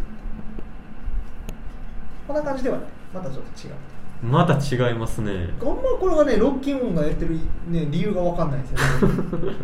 [2.28, 2.88] こんな感じではない。
[3.14, 3.74] またちょっと違う
[4.22, 5.50] また違いますね。
[5.60, 8.78] あんまこれがねロッキン音がやってる、ね、理由が分かんないんですよ。
[8.78, 9.56] ね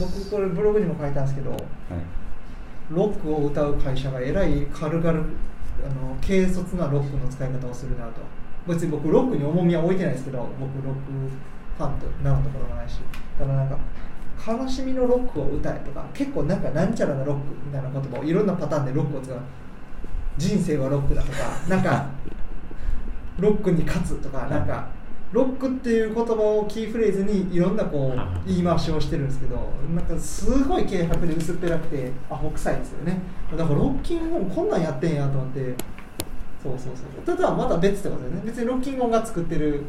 [0.00, 1.60] 僕これブログにも書いたんですけどはい。
[2.90, 5.24] ロックを歌う会社がえらい軽々あの
[6.20, 8.20] 軽率なロックの使い方をするなと。
[8.66, 11.12] 別に僕ロックに重みは置いてないですけど僕ロック
[11.78, 13.00] ファンとなるところもないし。
[13.38, 13.76] ただなんか
[14.44, 19.38] 悲しみのロックを歌えとか結構なんかなんちゃらなロックみたいな言葉をいろんなパターンでロックを使う。
[20.38, 22.06] 人生はロックだとかなんか
[23.42, 24.88] ロックに勝つとかなんか
[25.32, 29.56] ロックっていう言葉をキーフレーズにいろんなこう言い回しをしてるんですけど
[29.94, 33.18] なんかすごい軽薄で薄っぺらくてアホ臭いですよね。
[33.50, 35.74] だからロッキングオンこんなんやってんやと思って。
[36.62, 37.36] そうそうそう。
[37.36, 38.42] ただまだ別ってことですね。
[38.44, 39.82] 別にロッキングオンが作ってる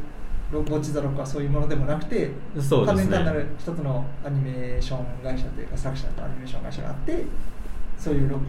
[0.50, 7.24] ロッチ・ザ・ロックはそういうものでもなくてそうです、ね、単なる一つのアニメーション会社というか作者とアニメーション会社があって
[8.04, 8.42] そういうロロ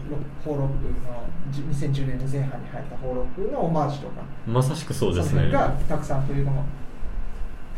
[0.44, 4.22] ホーロックの2010年の前半に入ったホーロックのオマージュとか。
[4.46, 5.50] まさしくそうですね。
[5.50, 6.64] がたくさんというのも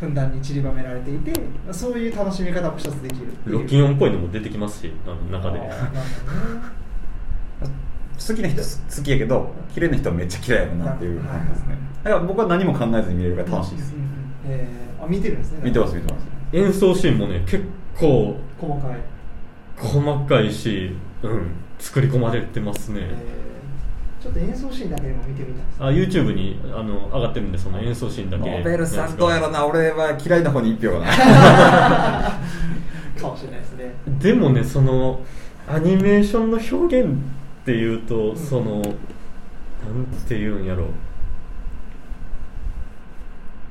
[0.00, 1.32] ふんだんに散りばめられていて
[1.70, 5.60] そういう楽しみ方も一つできるロッキンオンっぽいのも出てきますしあの中で、
[7.60, 11.78] 好きな人は好きやけど嫌いな人はめっちゃ嫌いやろなっていう感じですね。
[12.02, 14.08] だから僕は何も考えずに見れるから楽しいです、うんうん。
[14.46, 15.60] えー、あ見てるんですね。
[15.62, 16.26] 見てます見てます。
[16.52, 17.64] 演奏シーンもね結
[17.96, 19.00] 構細かい。
[19.76, 24.22] 細かいし、うん、作り込まれてますね、えー。
[24.22, 28.58] ちょっと演奏シーンだけでも見てみたいです、あ YouTube にあの上がってるんでその演奏シーンだけ。
[28.58, 31.06] ノベルさんどうやろな俺は嫌いな方に一票かな。
[33.20, 33.94] かもしれないですね。
[34.18, 35.20] でもねその
[35.68, 38.92] アニメーションの表現っていうと、うん、そのなん
[40.26, 40.86] ていうんやろ。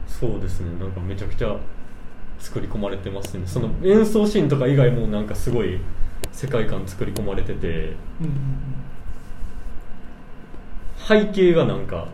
[0.08, 1.56] そうですねなんかめちゃくちゃ
[2.40, 3.44] 作り込まれてますね。
[3.46, 5.80] その演奏シーンとか以外もなんかすごい
[6.32, 8.78] 世界観作り込まれてて、うんうんうん。
[11.08, 12.08] 背景がなんか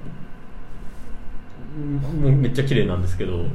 [2.21, 3.45] もうめっちゃ綺麗なんですけど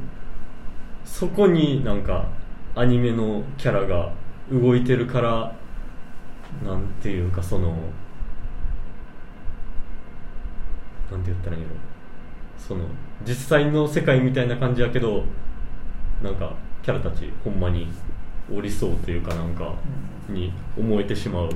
[1.05, 2.27] そこになんか
[2.75, 4.11] アニメのキャラが
[4.51, 5.55] 動いてるから
[6.65, 7.69] なんていうかその
[11.09, 11.69] なんて言ったらいいの？
[12.57, 12.85] その
[13.25, 15.23] 実際の世界みたいな感じやけど
[16.21, 17.87] なんかキャラたちほんまに
[18.53, 19.75] おりそうというかなんか
[20.29, 21.49] に思えてしまう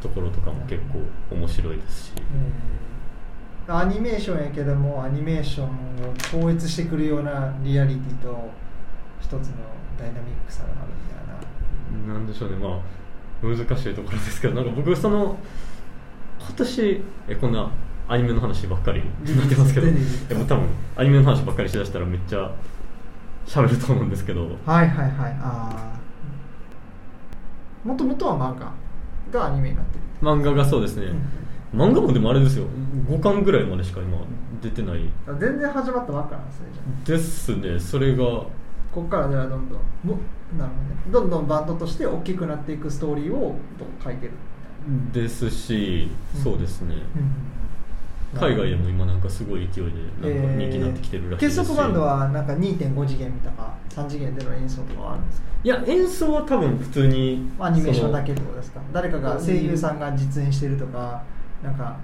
[0.00, 1.00] ところとかも結構
[1.34, 2.12] 面白いですし。
[3.68, 5.70] アニメーションやけどもアニメーションを
[6.30, 8.48] 超越してくるようなリアリティと
[9.20, 9.38] 一つの
[9.98, 12.14] ダイナミックさがあるみたいな。
[12.14, 12.56] なんでしょうね。
[12.56, 12.80] まあ
[13.42, 15.36] 難しいところですけどなんか僕その
[16.38, 17.70] 今年えこんな
[18.08, 19.86] アニメの話ばっかりになってますけど。
[19.86, 22.52] でも多分アニメの話ばっかりしだしたらめっちゃ
[23.46, 24.42] 喋ると思うんですけど。
[24.64, 25.36] はいはいはい。
[25.40, 26.05] ああ
[27.86, 28.72] もともとは漫画
[29.30, 30.00] がアニメになってる。
[30.20, 31.06] 漫画がそうですね、
[31.74, 31.80] うん。
[31.80, 32.66] 漫画もでもあれですよ。
[33.08, 34.18] 5巻ぐらいまでしか今
[34.60, 35.00] 出てない。
[35.38, 36.66] 全然始まったばっかなんですね
[37.04, 37.78] ですね。
[37.80, 38.24] それが。
[38.96, 40.18] ここからではどんどんも
[40.58, 40.70] なる
[41.04, 43.56] ほど、ね、どんどんバンドとして大きくなっていくストーリーを
[44.02, 44.32] 書いてる
[45.12, 46.08] ですし、
[46.42, 47.02] そうですね、うん、
[48.36, 55.46] 海外でも今なんかすごい勢いでなんか人気になってきてるらしいです結束バンドはなんか2.5次元とか3次元での演奏とかはあるんですか？
[55.64, 61.22] いや演奏は多分普通にアニメーションだけってことですか誰かが声優さんが実演してるとか、
[61.62, 61.96] なんか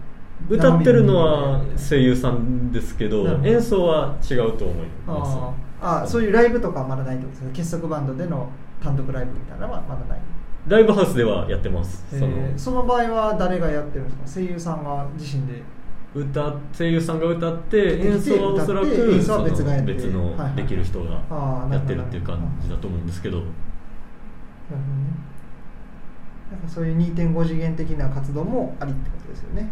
[0.48, 5.38] 歌ってるのは声優さんですけど演奏は違うと思います。
[5.80, 7.56] ああそういうライブとかまだないってことですか？
[7.56, 8.48] 結束バンドでの
[8.82, 10.20] 単独ライブみたいなのはまだない。
[10.68, 12.04] ライブハウスではやってます。
[12.08, 14.40] そのその場合は誰がやってるんですか？
[14.40, 15.62] 声優さんが自身で
[16.14, 19.42] 歌声優さんが歌って演奏はおそらく別が
[19.82, 21.22] 別のできる人が
[21.70, 23.38] やってるっていう感じだと思うんですけど。
[23.38, 24.84] なるほどね。
[26.50, 29.70] なんかそういう2.5次元的な活動もありってことですよね。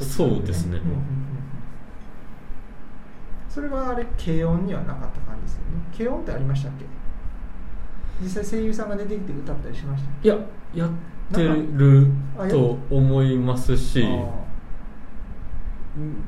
[0.00, 1.02] そうですね、うんうんうん、
[3.48, 5.64] それはあれ軽音にはなかった感じですよね。
[5.96, 6.86] 軽音ってありましたっけ？
[8.22, 10.10] 実際声優さんが出てきて歌ったりしました？
[10.26, 10.38] いや
[10.74, 10.90] やっ
[11.34, 12.08] てる
[12.48, 14.02] と思いますし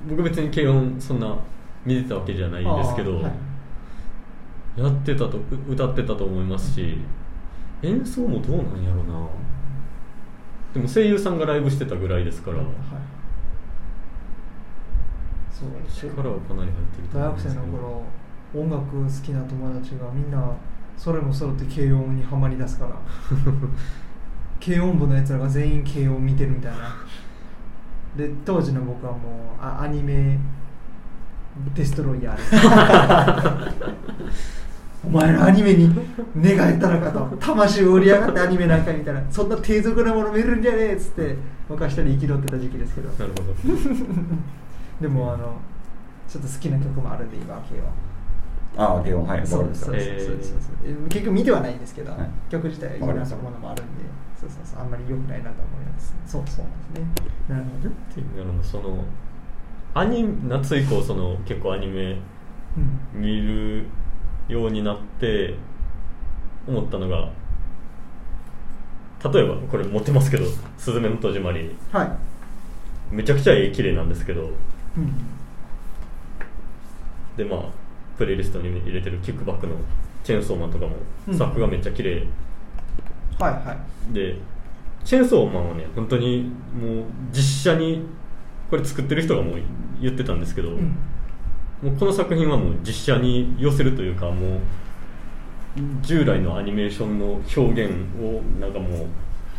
[0.09, 1.37] 僕別に軽音そんな
[1.85, 6.99] 見てたわけじゃないんですけど、はい、やってたと歌ってたと思いますし
[7.83, 9.29] 演奏もどうなんやろうな。
[10.75, 12.67] でも声優さんがライブしてたぐらいですから、はい、
[15.53, 15.69] そう
[16.13, 18.03] 力はかなり入ってる大学生の頃
[18.53, 20.53] 音楽好きな友達がみんな
[20.97, 22.97] それも揃って軽音にはまりだすから
[24.65, 26.79] 軽音部のやつらが全員軽音見てるみたいな
[28.17, 30.39] で当時の僕はもうあアニメ
[31.75, 32.57] デストロイヤーです。
[35.07, 35.95] お前のアニメに
[36.35, 37.37] 寝返ったのかと。
[37.39, 41.37] 魂を売り上がってアニメなんかみたいなそんな低俗なもの見るんじゃねえっつって
[41.69, 43.11] 昔一人生き取ってた時期ですけど。
[43.11, 43.55] なるほど。
[45.01, 45.59] でもあの
[46.29, 47.91] ちょっと好きな曲もあるんで今慶は
[48.77, 50.53] ああ慶応はいそうですそうですそうです
[51.09, 54.03] 結局見てはないんですけど、はい、曲自体いいなと思うのもあるんで
[54.49, 54.81] そうそうそう。
[54.83, 57.31] あんまり良くないなと思いますそうそうなんですね。
[57.49, 57.89] なるほど。
[57.89, 59.05] なるほどその
[59.95, 62.17] アニ夏以降その結構アニメ
[63.13, 63.87] 見る、うん
[64.49, 65.55] ようになって
[66.67, 67.31] 思ったのが
[69.33, 70.45] 例えばこれ持ってますけど
[70.77, 74.51] 「すずめの戸締まり」はい、めちゃくちゃ絵綺麗なんですけど、
[74.97, 75.13] うん、
[77.37, 77.61] でまあ
[78.19, 79.77] プレイリストに入れてるキックバックの
[80.23, 80.97] チェーンソーマンとかも
[81.29, 81.39] うん。
[81.39, 82.27] 作画めっちゃ綺麗
[83.39, 83.77] はいは
[84.11, 84.15] い。
[84.15, 84.37] で
[85.05, 88.03] チェーンソーマンはね本当にもう実写に
[88.71, 89.55] これ作ってる人がもう
[90.01, 90.97] 言ってたんですけど、うん。
[91.83, 94.61] もうこの作品はもう実写に寄せるというかもう
[96.03, 97.93] 従来のアニメーションの表現
[98.23, 99.07] をなんかもう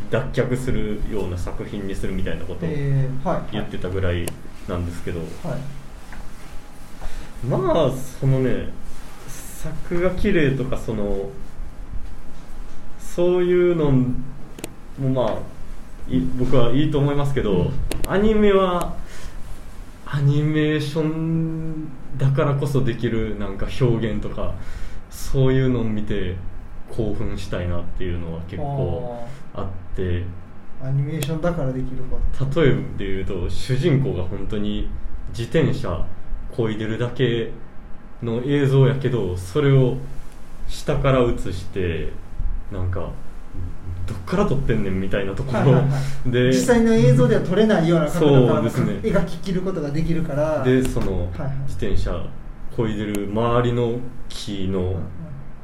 [0.09, 2.69] 脱却するような作品にするみたいなことを
[3.51, 4.25] 言ってたぐらい
[4.67, 5.27] なんですけど、はい。
[7.47, 8.69] まあそのね
[9.27, 11.29] 作が綺麗とかその
[13.15, 15.37] そういうのもまあ
[16.09, 17.71] い僕はいいと思いますけど、
[18.09, 18.97] アニメは
[20.05, 24.53] アニメーションだからこそできるなんか表現とか
[25.09, 26.35] そういうのを見て
[26.91, 30.23] 興奮したいなっていうのは結構あって。
[30.83, 32.61] アニメーションだからできること。
[32.61, 34.89] 例えばで言うと主人公が本当に
[35.29, 36.05] 自転車
[36.51, 37.51] 漕いでるだけ
[38.21, 39.95] の映像やけどそれを
[40.67, 42.11] 下から映して
[42.71, 43.09] なんか
[44.07, 45.97] どっから撮ってんねんみたいなところ、はいはいは
[46.27, 46.31] い。
[46.31, 46.47] で。
[46.47, 48.93] 実際の映像では撮れないような角度ですね。
[49.01, 50.63] 描き切ることができるから。
[50.63, 51.49] でそのはいはい。
[51.67, 52.25] 自転車
[52.75, 53.99] 漕いでる周りの
[54.29, 54.99] 木の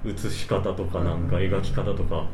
[0.06, 2.26] 映し方とかなんか描き方とか。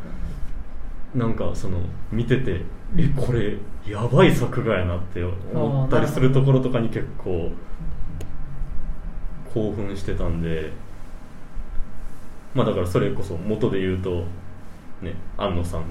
[1.15, 1.79] なんかその
[2.11, 2.61] 見てて
[2.97, 7.49] えこれやばい作画やなって思ったりするところとかに結構
[9.53, 10.71] 興奮してたんで。
[12.53, 14.23] まあだからそれこそ元で言うと
[15.01, 15.87] ね安野さんの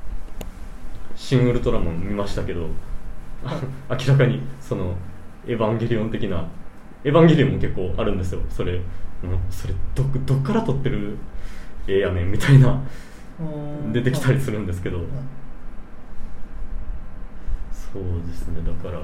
[1.16, 2.68] 「シン・ウルトラマン」見ましたけど
[3.44, 4.94] あ 明らかにその
[5.46, 6.46] エヴァンゲリオン的な
[7.04, 8.42] エヴァンゲリオンも結構あるんですよ。
[8.48, 8.80] それ
[9.50, 11.16] それどどっから撮ってる
[11.86, 12.80] 絵やねんみたいな
[13.38, 13.92] うん。
[13.92, 14.98] 出てきたりするんですけど。
[14.98, 15.06] はい
[17.92, 18.60] そうですね。
[18.64, 19.00] だから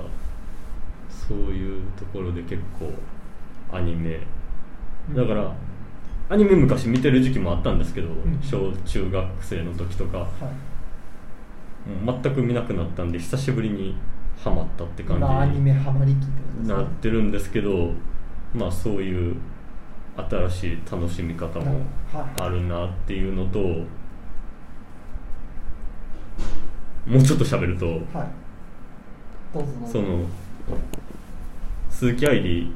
[1.10, 2.92] そういうところで結構
[3.76, 4.20] アニメ。
[5.12, 5.52] だから
[6.28, 8.38] アニメ昔見てる時期もあったんですけど、ん。
[8.42, 12.04] 小中学生の時とかはい。
[12.04, 13.96] もう全く見なくなったんで久しぶりに
[14.42, 16.18] ハマったって感じ今アニメハマりきっ
[16.66, 17.92] てなってるんですけど
[18.52, 19.36] まあそういう
[20.16, 21.80] 新しい楽しみ方も
[22.12, 22.42] はい。
[22.42, 23.60] あるなっていうのと
[27.06, 28.28] もうちょっと喋るとはい。
[29.90, 30.24] その
[31.88, 32.74] 鈴木愛理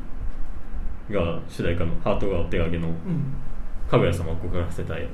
[1.11, 2.95] が主題歌の「ハートがお手上げ」のうん
[3.91, 5.09] 「かぐや様を告らせたい」うん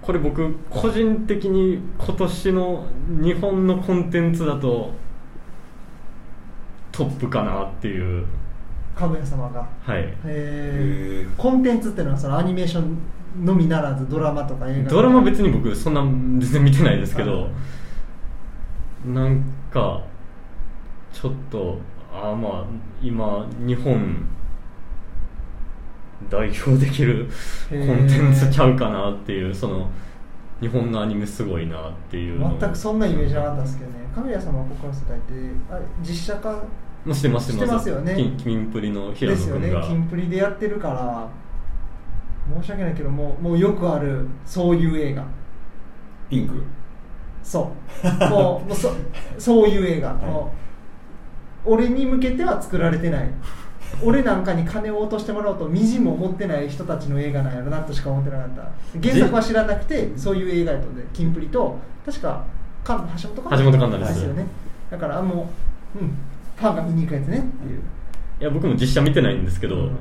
[0.00, 2.86] これ僕個人的に今年の
[3.22, 4.94] 日本のコンテンツだと
[6.92, 8.24] トップかなっていう。
[8.96, 9.66] かぐや様が。
[9.82, 10.08] はい。
[11.36, 17.48] コンテンツっていうのはそのアニメーションのみならずドラマとか映画ドラマ別に僕そんな全然見てないですけどは
[19.04, 20.00] なんか
[21.12, 21.78] ちょっと
[22.22, 22.64] ああまあ
[23.00, 24.28] 今日本
[26.28, 27.28] 代表できる
[27.70, 29.90] コンテンツちゃうかなっていうその
[30.60, 33.98] 日本のアニメすごいなっていう全くそんなイメージなかったですけどね。
[34.14, 35.32] かぐや様を告らせたいって
[35.70, 36.50] あれ実写化
[37.04, 37.88] もうしてますしてます。
[37.88, 38.14] よね。
[38.36, 39.68] キンプリの平ですよね。
[39.68, 41.28] 野君が、キンプリでやってるから
[42.60, 45.24] 申し訳ないけどもうもうよくあるそういう映画。
[46.28, 46.62] ピンク。
[47.42, 48.30] そう。
[48.30, 48.90] もうもうそ
[49.38, 50.67] そういう映画、もう
[51.68, 53.30] 俺に向けては作られてない。
[54.02, 58.70] 俺なんかに金を落としてもらおうとみじんも思ってない人たちの映画なんやろなとしか思ってなかった。
[59.00, 62.44] 原作は知らなくてそういう映画やとでキンプリと確か
[62.84, 64.46] か橋本環奈ですよね。
[64.90, 65.50] だからも
[65.96, 66.16] う、うん、
[66.56, 67.82] ファンが見に行くやつねっていう、
[68.40, 69.96] いや僕も実写見てないんですけど、うん。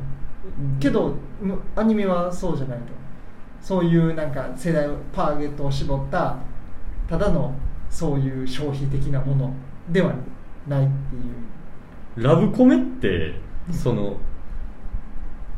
[0.79, 2.85] けどむアニメはそうじゃないと。
[3.61, 6.37] そういうなんか世代をターゲットを絞った
[7.09, 7.53] ただの
[7.89, 9.53] そういう消費的なもの
[9.89, 10.13] では
[10.67, 11.23] ないっていう
[12.17, 13.35] ラブコメって
[13.71, 14.17] その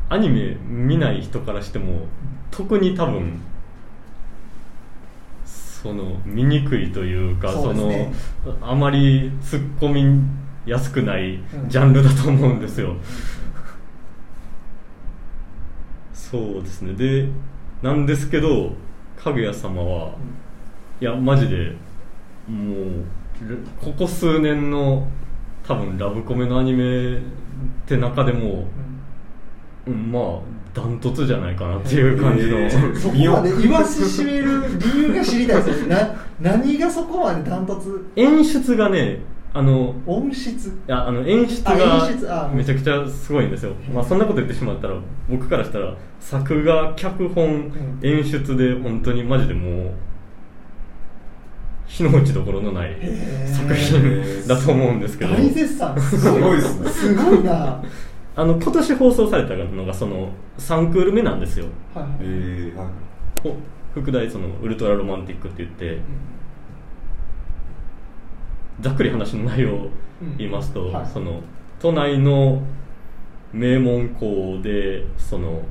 [0.08, 2.06] アニメ見ない人からしても
[2.50, 3.40] 特に多分
[5.44, 8.12] その見にくいというかその
[8.60, 10.22] あまり突っ込み
[10.66, 11.68] やすくないうん。
[11.68, 12.96] ジャンルだと思うんですよ、
[16.12, 16.92] そうですね。
[16.92, 17.28] で
[17.80, 18.74] なんですけど
[19.16, 20.14] かぐや様は、
[21.00, 21.74] いやマジで
[22.46, 22.74] も
[23.42, 25.08] うるここ数年の
[25.70, 27.20] 多分ラブコメのアニメっ
[27.86, 28.64] て中でも、
[29.86, 30.22] うん、まあ
[30.74, 35.94] ダントツじゃないかなっていう感じの、へーそこまで言わしめる理由が知りたいですよね。
[36.40, 38.04] な何がそこまでダントツ？
[38.16, 39.20] 演出がね
[39.54, 40.70] あの音質？
[40.70, 44.96] いやあの演出あがめちゃくちゃすごいんですよ、まあ、そんなこと言ってしまったら
[45.28, 48.00] 僕からしたら作画脚本、ん。
[48.02, 49.92] 演出で本当にマジでもう
[51.90, 52.96] 火の打ちどころのない
[53.52, 55.34] 作品だと思うんですけど。
[55.34, 56.00] 大絶賛。
[56.00, 56.88] すすごいっすね。
[56.88, 57.82] すごいな。
[58.36, 61.66] あの今年放送されたのがその3クール目なんですよ。
[61.92, 62.04] はい。
[62.04, 62.88] はいえー、はい。
[63.44, 63.56] お
[63.92, 65.98] 副題そのウルトラロマンティックって言って
[68.80, 69.90] ざっくり話の内容を
[70.38, 70.92] 言いますと、うん。
[70.92, 71.06] はい。
[71.12, 71.40] その
[71.80, 72.62] 都内の
[73.52, 75.62] 名門校でその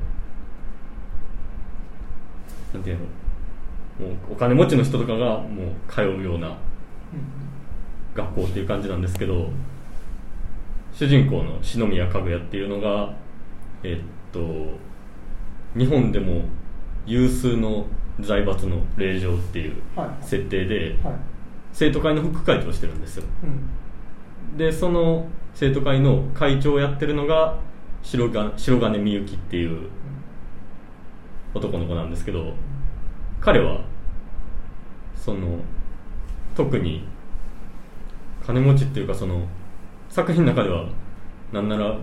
[2.74, 3.06] なんていうの？
[4.00, 6.56] もうお金持ちの人とかがもう通うような
[8.14, 9.50] 学校っていう感じなんですけど
[10.92, 13.14] 主人公の篠宮かぐやっていうのが
[13.82, 14.40] えっと
[15.76, 16.42] 日本でも
[17.06, 17.86] 有数の
[18.20, 20.24] 財閥の令嬢っていうはい。
[20.24, 21.14] 設定ではい。
[21.72, 23.24] 生徒会の副会長をしてるんですよ。
[23.44, 24.56] うん。
[24.56, 27.58] でその生徒会の会長をやってるのが
[28.02, 29.88] 白が白金みゆきっていう
[31.54, 32.54] 男の子なんですけど
[33.40, 33.84] 彼は
[35.24, 35.58] その
[36.56, 37.04] 特に
[38.44, 39.46] 金持ちっていうかその
[40.08, 40.86] 作品の中では
[41.52, 41.96] なんなら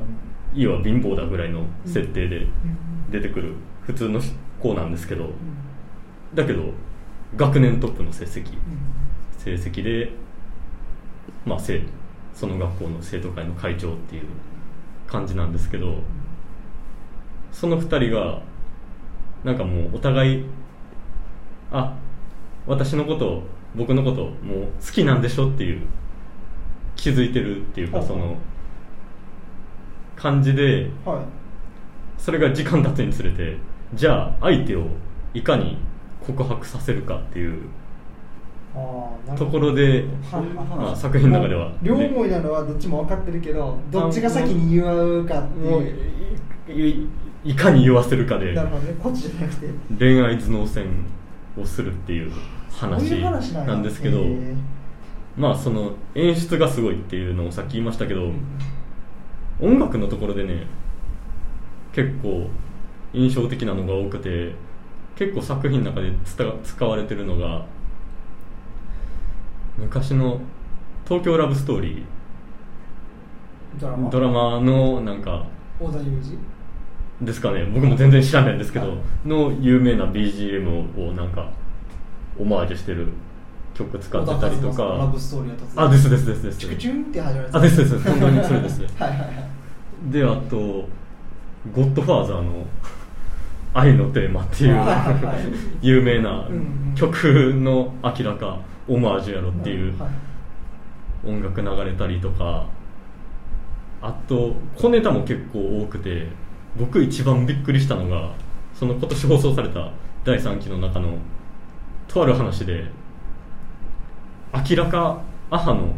[0.53, 2.47] 家は貧乏だぐらいの設定で
[3.11, 4.21] 出てくる普通の
[4.61, 5.31] 子なんですけど
[6.33, 6.71] だけど
[7.35, 8.53] 学年トップの成績。
[9.37, 10.11] 成績で
[11.45, 11.81] まあせ
[12.33, 14.23] その学校の生徒会の会長っていう
[15.07, 15.99] 感じなんですけど
[17.53, 18.41] その2人が
[19.43, 20.45] なんかもうお互い
[21.71, 21.95] あ
[22.67, 23.43] 私のこと
[23.75, 24.31] 僕のこともう
[24.85, 25.81] 好きなんでしょっていう
[26.95, 28.35] 気づいてるっていうかその
[30.15, 31.37] 感じではい。
[32.17, 33.57] それが時間経つにつれて
[33.93, 34.87] じゃあ相手を
[35.33, 35.77] いかに
[36.25, 37.69] 告白させるかっていう
[39.37, 41.71] ところで、まあ、作品の中では。
[41.81, 45.47] 両思いなのはどっちも分かってるけどどっちが先に言うかっ
[46.65, 47.07] ていう。
[47.45, 48.61] いかに言わせるかでね。
[49.97, 50.85] 恋愛頭脳戦
[51.57, 52.31] をするっていう
[52.77, 53.11] 話
[53.53, 54.23] なんですけど
[55.35, 58.31] まあその演出がすごいっていうのをさっき言いましたけど
[59.59, 60.67] 音楽のところでね
[61.93, 62.47] 結構
[63.13, 64.53] 印象的なのが多くて
[65.15, 67.65] 結構作品の中で使使われてるのが
[69.77, 70.39] 昔の
[71.07, 72.03] 「東京ラブストーリー」
[73.79, 74.59] ドラマ？
[74.61, 75.45] のなんか
[75.79, 76.37] 小田裕二？
[77.25, 77.65] ですかね。
[77.65, 79.27] 僕も全然知らないんですけど、はい。
[79.27, 81.49] の有名な BGM をなんか
[82.39, 83.07] オマージュしてる
[83.73, 86.57] 曲使ってたりと小田和正のラかブストーリーはあですですですです。
[86.57, 88.09] チュクチュンって始まるあですですです。
[88.09, 90.11] 本当にそれです はいはいはい。
[90.11, 90.57] であと
[91.73, 92.65] 「ゴッドファーザー」の
[93.73, 94.81] 「愛のテーマ」っていう
[95.81, 96.45] 有名な
[96.95, 100.09] 曲の明らかオマージュやろっていうはい
[101.25, 102.65] 音楽流れたりとか。
[103.99, 106.27] あと小ネタも結構多くて
[106.77, 108.29] 僕一番びっくりしたのが
[108.73, 109.89] その今年放送された
[110.23, 111.17] 第3期の中の
[112.07, 112.85] とある話で
[114.53, 115.93] 明らかアハの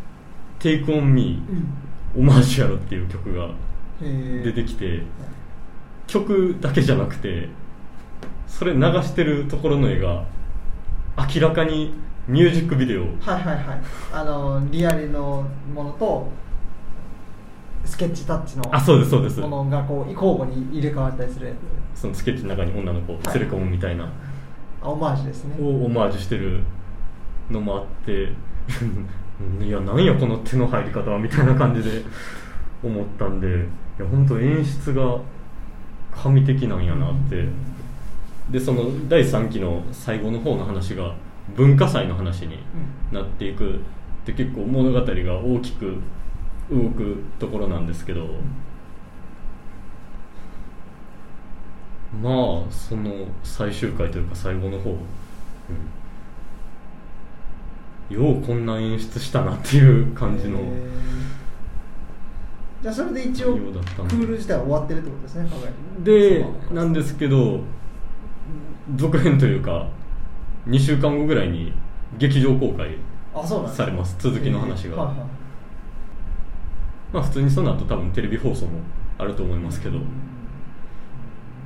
[0.60, 1.42] 「Take on Me
[2.14, 2.22] うん。
[2.22, 3.48] オマージュやろ」っていう曲が
[4.00, 5.02] 出てきて
[6.06, 7.48] 曲だけじゃなくて
[8.46, 10.24] それ流してるところの絵が
[11.34, 11.92] 明らかに
[12.26, 13.02] ミュージックビデオ。
[13.02, 13.08] はい
[13.42, 13.80] はいはい。
[14.12, 16.30] あのリアルのものと
[17.84, 19.40] スケッチタッチのあそうですそうです。
[19.40, 21.52] ものがこう交互に入れ替わったりするや
[21.94, 22.00] つ。
[22.00, 24.08] そのスケッチの中に女の子を連れ込むみたいな、あ
[24.82, 25.56] オマージュですね。
[25.60, 26.60] をオマージュしてる
[27.50, 28.32] のもあって
[29.64, 32.02] いやなんやこの手の入り方はみたいな感じで
[32.82, 33.50] 思ったんでい
[34.02, 35.18] や本当演出が
[36.12, 37.48] 神的なんやなって。
[38.50, 41.14] でその第3期の最後の方の話が
[41.54, 42.58] 文化祭の話に
[43.12, 43.78] なっていくっ
[44.24, 45.04] て結構物語が
[45.38, 46.00] 大きく
[46.70, 48.26] 動くところなんですけど
[52.22, 54.90] まあその最終回というか最後の方、
[58.10, 60.58] ようこんな演出したなっていう感じの。
[62.80, 67.60] じゃあそれで一応クール自体は終わってるってことですね考えでなんですけど
[68.94, 69.88] 続編というか
[70.68, 71.72] 2週間後ぐらいに
[72.18, 72.96] 劇場公開
[73.74, 74.16] されます。
[74.18, 74.96] 続きの話が。
[77.12, 78.80] まあ普通にその後多分テレビ放送も
[79.18, 79.98] あると思いますけど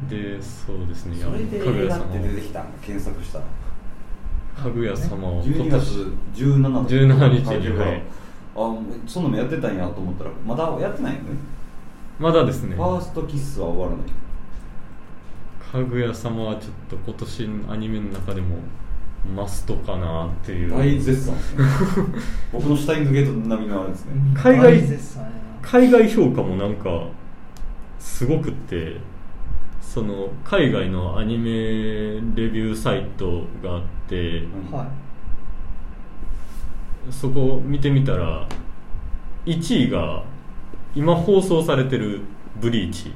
[0.09, 3.45] でそうですねそれで映画って出てきたん検索したら
[4.57, 6.95] かぐや様を12月17日。
[6.95, 8.03] 17日はい。
[8.55, 8.76] あ
[9.07, 11.31] そんなのもやってたんやと思ったらまだやってないよね？
[12.18, 12.76] まだですね。
[12.76, 14.07] ファーストキッスは終わらない。
[15.72, 18.57] かぐや様はちょっと今年のアニメの中でも
[19.35, 20.70] マストかなっていう。
[20.70, 21.64] 大絶賛ですね。
[22.53, 24.12] 僕のシュタインズゲート並みのあれですね。
[24.35, 24.83] 海外
[25.62, 27.09] 海外評価もなんか
[27.99, 28.99] すごくって
[29.93, 34.84] その海外のアニメレビューサイトがあっては
[37.11, 37.12] い。
[37.12, 38.49] そこを見てみたら
[39.45, 40.24] 1位が
[40.95, 42.22] 今放送されてる
[42.59, 43.12] 「ブリーチ」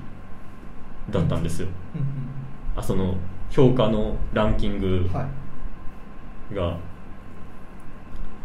[1.11, 2.07] だったんですよ、うんうん
[2.77, 3.15] あその
[3.49, 5.27] 評価のランキングは
[6.51, 6.55] い。
[6.55, 6.77] が、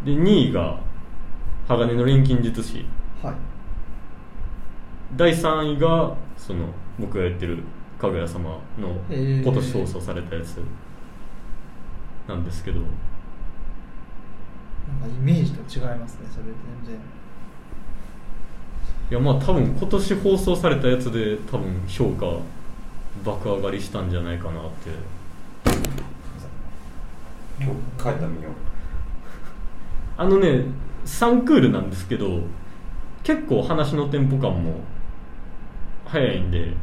[0.05, 0.79] で2位が
[1.67, 2.86] 「鋼の錬金術師。
[3.21, 3.34] はい」
[5.17, 6.67] 第3位がその
[6.97, 7.61] 僕がやってる
[8.02, 10.60] 「かぐや様」の今年放送されたやつ
[12.28, 12.80] なんですけど。
[12.80, 12.88] な
[15.08, 16.95] んかイメージと違いますねそれ全然。
[19.12, 22.39] いやまあ多分今年放送されたやつで多分評価
[23.24, 24.89] 爆上がりしたんじゃないかなって。
[27.60, 28.49] 今日帰ったら見よ。
[28.49, 28.54] う
[30.18, 30.66] あのね
[31.06, 32.41] 3クールなんですけど
[33.24, 34.82] 結構話のテンポ感も
[36.06, 36.74] 早いんで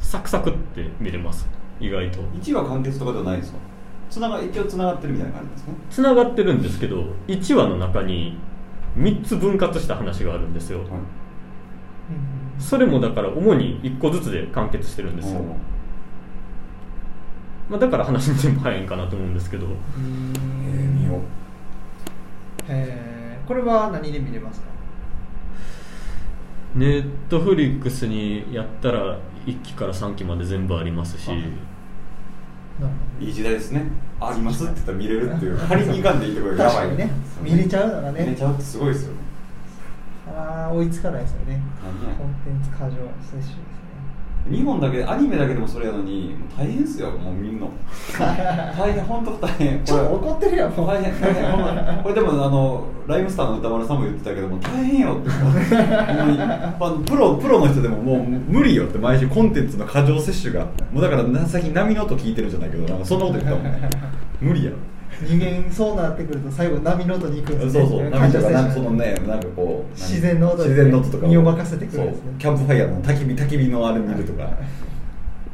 [0.00, 1.48] サクサクって見れます。
[1.80, 2.20] 意外と。
[2.20, 3.58] 1話完結とかではないですか？
[4.10, 5.74] つなが一応つながってるみたいな感じですね。
[5.90, 8.38] つながってるんですけど1話の中に
[8.96, 10.88] 3つ分割した話があるんですよ、はい。
[10.88, 10.96] うん
[12.58, 15.40] それもだから主に1個ずつで完結してるんですよ、
[17.70, 19.66] まあ、だから話のテンポ早いんかなと思うんですけど。
[19.66, 19.72] うん
[20.66, 21.20] えー、見よう。
[22.66, 24.66] へーこれは何で見れますか？
[26.74, 29.18] ネットフリックスにやったら
[29.48, 31.30] 1期から3期まで全部ありますし。
[33.18, 33.84] いい時代ですね。
[34.20, 35.56] ありますって言ったら見れるっていう。
[35.56, 36.96] 張りにいかんでいいところやばい。
[36.96, 37.10] ね。
[37.42, 38.20] 見れちゃうのがね。
[38.20, 39.12] 見れちゃうってすごいですよ。
[39.12, 39.18] ね
[40.28, 41.60] ああ追いつかないですよね。
[41.82, 43.56] コンテンツ過剰摂取ですね
[44.50, 47.70] 日本だけアニメだけでもそれやのに大変ですよもう見んの。
[48.18, 49.84] 大変本当大変。
[49.84, 50.86] ちょっと怒ってるやんもう。
[50.86, 55.30] 大変大変これでもあのライムスターの歌丸さんも言ってたけども大変よって
[56.78, 63.80] ほんプロプロの人でももう無理よって毎週コンテンツの過剰摂取がもうだからな最近波の音聞いてるじゃないけどなんかそんなこと言ったもん
[64.40, 64.72] 無理や
[65.20, 67.80] 人間そうなってくると最後波の音に行くんですね。
[67.80, 68.10] そうそう。
[68.10, 72.34] 波とかなんかそのねなんかこう自然の音で自然の音とか身を任せてくるんですね。
[72.38, 74.50] キャンプファイヤーの焚き火焚き火のあれ見るとか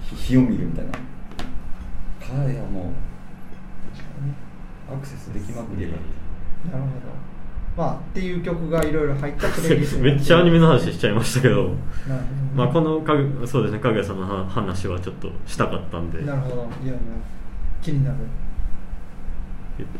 [0.02, 0.92] ひ火を見るみたいな。
[0.92, 0.98] か
[2.52, 2.90] やも
[4.90, 5.96] うアクセスできまくりやか
[6.72, 6.78] ら。
[6.78, 7.14] なるほど。
[7.76, 11.72] まあっていう曲がいろいろ入ったプレイリストめっちゃアニメの話しちゃいましたけど、
[12.54, 16.22] まあ、このかぐそうですねかぐやさんのは話はちょっとしたかったんで。
[16.22, 16.68] なるほど。
[16.84, 17.00] いやいや
[17.82, 18.18] 気になる
[19.78, 19.90] 言っ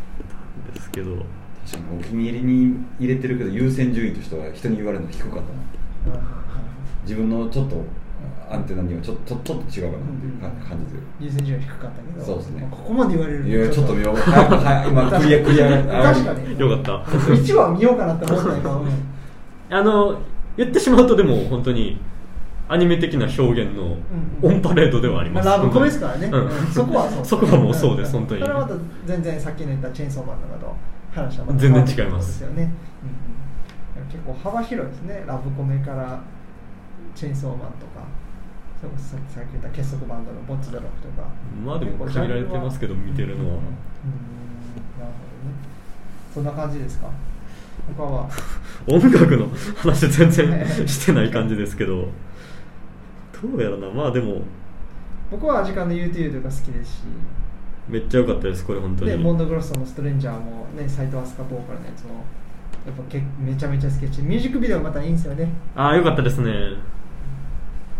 [0.64, 1.16] たんですけど。
[1.64, 6.20] 確かにお気に入りに入れてるけど優先順位としては人に言われるの低かったな。
[7.05, 7.83] 自分のちょっと
[8.51, 11.01] アンテナにはちょっとちょっと違うかなっていうか感じで。
[11.20, 12.25] 優先順位低かったけど。
[12.25, 12.61] そうですね。
[12.61, 14.16] まあここまで言われるいやちょっと見よう。
[14.16, 15.68] 早く早く今クリアクリア。
[16.12, 16.61] 確かに。
[16.61, 16.93] よかった。
[17.11, 18.89] 1話見ようかなって思ったけど、うん
[19.70, 20.20] あの
[20.57, 21.99] 言ってしまうとでも本当に
[22.68, 23.96] アニメ的な表現の
[24.42, 26.46] オンパレードではあります、ラブコメですからね、うん。
[26.46, 26.66] うん。
[26.68, 27.24] そこはそう。
[27.24, 28.40] そこはもうそうです本当に。
[28.40, 30.76] それはまた全然さっきの言ったチェーンソーマンとかと
[31.14, 32.42] 話はまた全然違います。
[32.42, 32.72] よね、
[33.96, 35.24] うんうん、結構幅広いですね。
[35.26, 36.20] ラブコメから
[37.14, 38.04] チェーンソーマンとか。
[38.80, 41.28] それこそさっき言った結束バンドのボッチドロップとか。
[41.64, 43.54] まあでも限られてますけど見てるのは。
[43.54, 43.60] うん。
[43.60, 43.62] なる
[45.00, 45.12] ほどね。
[46.32, 47.08] そんな感じですか？
[47.96, 48.28] 他は？
[48.88, 52.08] 音楽の話全然してない感じですけどど
[53.53, 53.90] うやらな。
[53.90, 54.42] まあでも
[55.30, 57.03] 僕は時間の YouTube が好きですし。
[57.88, 59.11] めっちゃ良かったですこれ本当に。
[59.11, 62.24] でモンドグロッソの「ストレンジャー」もね斎藤飛鳥ボーカルのやつも
[62.86, 65.53] やっぱけめちゃめちゃ好きだしミュージックビデオまたいいんですよね。
[65.76, 66.53] ああ良かったですね。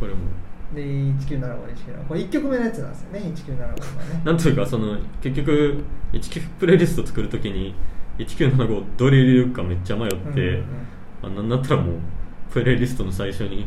[0.01, 0.19] これも。
[0.75, 4.23] で1975で1975これ1曲目のやつなんですよね1975はね。
[4.25, 7.75] なんというかその結局19プレイリスト作るときに
[8.19, 10.65] 1975どれ入れるかめっちゃ迷って、うんうん
[11.23, 11.95] あなんだったらもう
[12.53, 13.67] プレイリストの最初に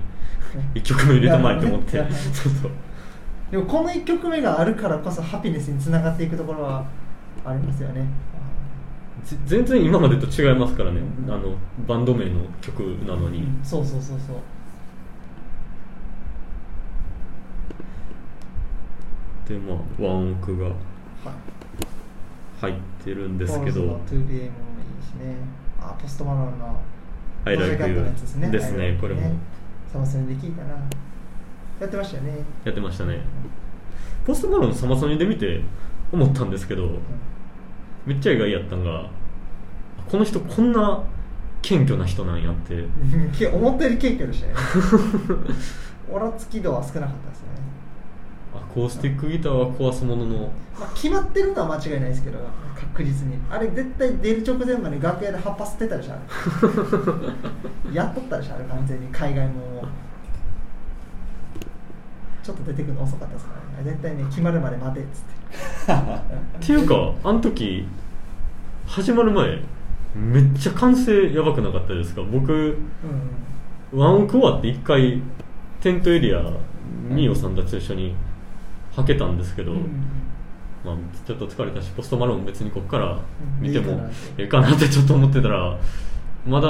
[0.73, 1.97] 1曲目入れたまえと思って。
[1.97, 2.71] そうそう。
[3.51, 6.85] でもこの1曲目があるからこそハピネスにつながっていくところは
[7.45, 8.05] ありますよね。
[9.23, 11.01] ぜ全然今までと違いますからね。
[11.27, 11.55] あの
[11.87, 14.37] バンド名の曲なのに、そうそうそうそう。
[19.47, 20.75] でまあワンオクがはい。
[22.59, 23.81] 入ってるんですけど。
[23.81, 24.45] ポールズの 2BA もいいし
[25.23, 25.35] ね。
[25.79, 26.79] あポストマロンの
[27.45, 28.49] ットのやつですね。
[28.49, 28.97] ですね。
[28.99, 29.21] これも
[29.97, 30.75] サマソニで聞いたな
[31.79, 32.37] やってましたよね。
[32.65, 33.21] やってましたね。
[34.25, 35.61] ポストマロンのサマソニで見て
[36.11, 36.89] 思ったんですけど
[38.05, 39.09] めっちゃ意外やったんが
[40.09, 41.03] この人こんな
[41.63, 42.85] 謙虚な人なんやって。
[43.49, 44.59] 思ったより謙虚でしたよね。
[46.13, 47.66] オラつき度は少なかったですね、ア
[48.77, 50.51] コースティックギターは壊すものの。
[50.79, 52.37] まあ、決まってるのは間違いないですけど
[52.79, 53.35] 確実に。
[53.49, 56.13] あれ絶対出る直前まで楽屋で葉っぱ吸ってたでしょ
[57.91, 59.07] やっとったでしょあれ完全に。
[59.07, 59.83] 海外も。
[62.43, 63.89] ちょっと出てくるの遅かったですからね。
[63.89, 65.23] 絶対ね決まるまで待てっつっ
[65.87, 65.93] て。
[66.63, 67.87] っていうかあの時
[68.85, 69.59] 始まる前
[70.15, 72.21] めっちゃ歓声やばくなかったですか？
[72.31, 73.99] 僕うん。
[73.99, 75.19] ワンオク終わって一回
[75.81, 76.43] テントエリア
[77.09, 78.13] ミオさんたちと一緒に
[78.97, 79.73] はけたんですけど、
[80.83, 80.95] まあ、
[81.25, 83.19] ちょっと疲れたしポストマローン別にここから
[83.59, 85.77] 見てもええかなってちょっと思ってたら
[86.47, 86.67] まだ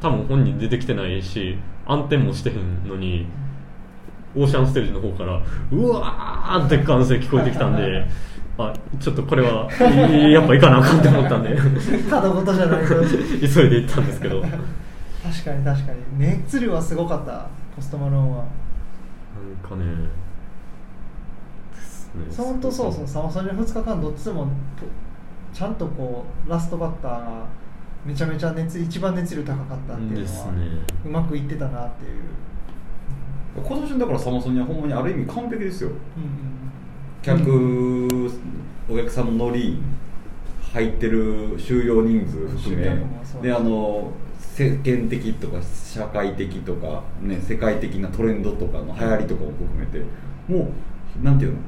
[0.00, 3.26] 多分本人出てきてないし暗転もしてへんのに
[4.36, 8.06] オーシャンステージの方からうわーって歓声聞こえてきたんで
[8.56, 11.56] あちょっとこれはやっぱ行かなあかんって思ったんで。
[12.08, 14.40] ただ事じゃないと 急いで行ったんですけど。
[14.40, 16.18] 確かに確かに。
[16.18, 18.36] 熱量はすごかったポストマローンは。
[18.36, 20.23] なんかね
[22.36, 24.48] 本当そうそうサマソニの2日間どっちも
[25.52, 27.46] ちゃんとこうラストバッターが
[28.04, 30.66] めちゃめちゃ熱一番熱量高かったっていうのは、ね、
[31.04, 32.20] うまくいってたなっていう。
[33.56, 36.40] 今年だからサマソニはほんまにある意味完璧ですよ、うんうん、
[37.22, 38.38] 客、うん、
[38.90, 39.80] お客さんの乗り
[40.72, 42.84] 入ってる収容人数含め。
[43.42, 50.04] であの世間的とか社会的とか、ね、世界的なトレンドとかの流行りとかも含めて
[50.48, 50.72] も
[51.20, 51.58] うなんていうの？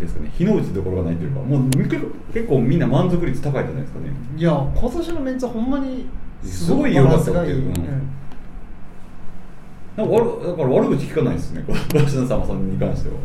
[0.00, 0.30] ですかね。
[0.36, 1.70] 日の打ちどころがないというかもう
[2.32, 4.06] 結構みんな満足率高いじゃないですかね。
[4.36, 6.06] いや今年のメンツはほんまに
[6.42, 7.72] すごい良かったっていう、うん、
[9.96, 10.14] なんか
[10.46, 11.64] だから悪口聞かないですね。
[11.66, 13.16] 小林さんまさんに関しては。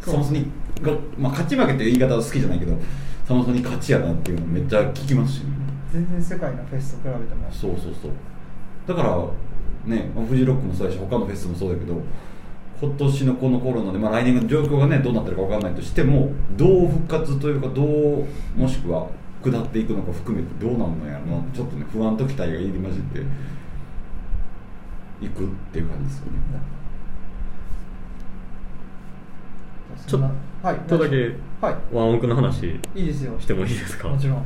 [0.00, 0.46] サマソニ
[0.82, 2.76] が、まあ、勝ち負けって言い方は好きじゃないけど
[3.26, 5.42] サマソニ勝ちやなっていうのめっちゃ聞きますし、
[5.92, 7.50] 全然世界のフェスと比べても。
[7.50, 8.12] そうそうそう。
[8.86, 9.16] だから
[9.86, 12.00] ねフジロックもそうだし他のフェスもそうだけど
[12.80, 19.08] 今年のこのコロナで、まあ、来年の状況がねどうなってるか分からないとしてもどう復活というかどうもしくは
[19.42, 23.20] 下っていくのか含めてどうなんのやろなちょっとね不安と期待が入り混じって
[25.24, 26.32] いくっていう感じですよね。
[30.06, 30.20] ちょっ
[30.86, 34.44] とだけワンオクの話いいですよしてもいいですかもちろん。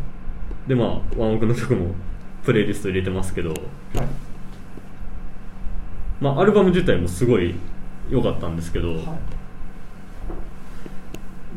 [0.68, 1.94] でまあワンオクの曲も
[2.44, 3.58] プレイリスト入れてますけど、はい、
[6.20, 7.54] まあアルバム自体もすごい
[8.10, 9.18] 良かったんですけど、は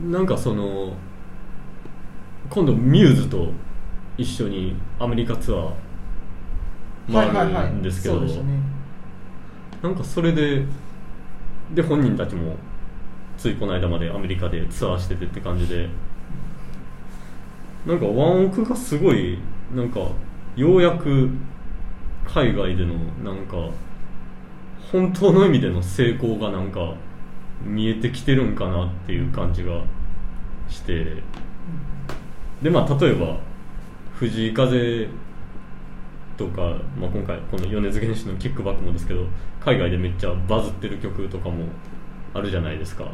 [0.01, 0.93] い、なんかその
[2.49, 3.49] 今度ミューズと
[4.17, 8.21] 一緒にアメリカツアー回るんですけど、
[9.81, 10.63] なんかそれで
[11.73, 12.55] で本人たちも
[13.37, 15.89] ついこの間までアメリカでツアーしててって感じで
[17.85, 19.39] なんかワンオクがすごい
[19.75, 19.99] なんか
[20.55, 21.29] ようやく
[22.25, 22.93] 海外での
[23.23, 23.57] なんか
[24.93, 26.93] 本当の意味での成功がなんか
[27.65, 29.81] 見えてきてるんかなっていう感じが
[30.69, 31.23] して。
[32.61, 33.37] でまあ例えば
[34.13, 35.09] 藤井風
[36.37, 36.61] とか、
[36.97, 39.25] まあ、今回この米津玄師の「キックバック」もですけど
[39.59, 41.65] 海外でめっちゃバズってる曲とかも
[42.33, 43.05] あるじゃないですか。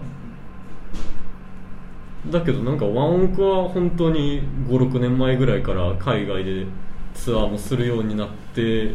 [2.30, 6.66] だけどなんかワンオクは本当に56年前ぐらいから海外で
[7.14, 8.94] ツアーもするようになって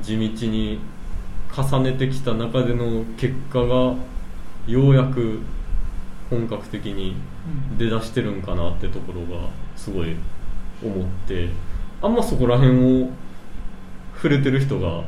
[0.00, 0.80] 地道に
[1.56, 3.94] 重ねてきた中での結果が
[4.66, 5.38] ようやく
[6.28, 7.14] 本格的に
[7.78, 10.16] 出だしてるんかなってところがすごい
[10.82, 11.48] 思って
[12.02, 13.08] あんまそこら辺を
[14.16, 15.04] 触れてる人が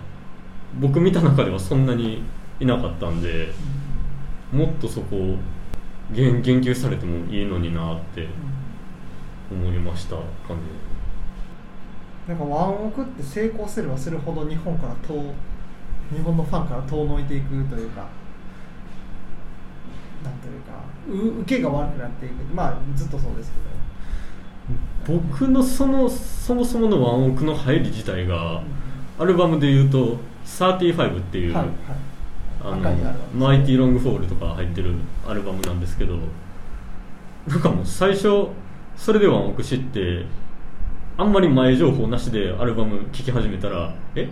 [0.78, 2.22] 僕見た中ではそんなに
[2.61, 3.49] いなかったんで
[4.53, 5.36] もっとそこを
[6.12, 8.28] 言言及されてもいいのになって
[9.51, 10.16] 思いました
[10.47, 10.57] 感
[12.26, 12.32] じ。
[12.32, 15.34] なんかワンオクって成功すればするほど日本から遠
[16.12, 18.07] 日本のファンから遠のいていくというか
[20.24, 23.66] なんというか受けが悪くなっていくまあずっとそうですけど。
[25.07, 28.61] 僕のそのそもそものワンオクの入り自体が、
[29.18, 31.74] アルバムでいうと「35」っていう、はいはい、
[32.64, 34.94] あのマイティロングフォールとか入ってる
[35.28, 36.18] アルバムなんですけど
[37.46, 38.48] なんかもう最初
[38.96, 40.26] それでワンオク知って
[41.16, 44.28] あんまり前情報なしでアルバム聴き始めたらえ？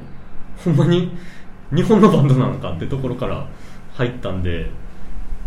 [0.65, 1.13] ほんまに
[1.73, 3.47] 日本のバンドなのかってところから
[3.95, 4.71] 入ったんで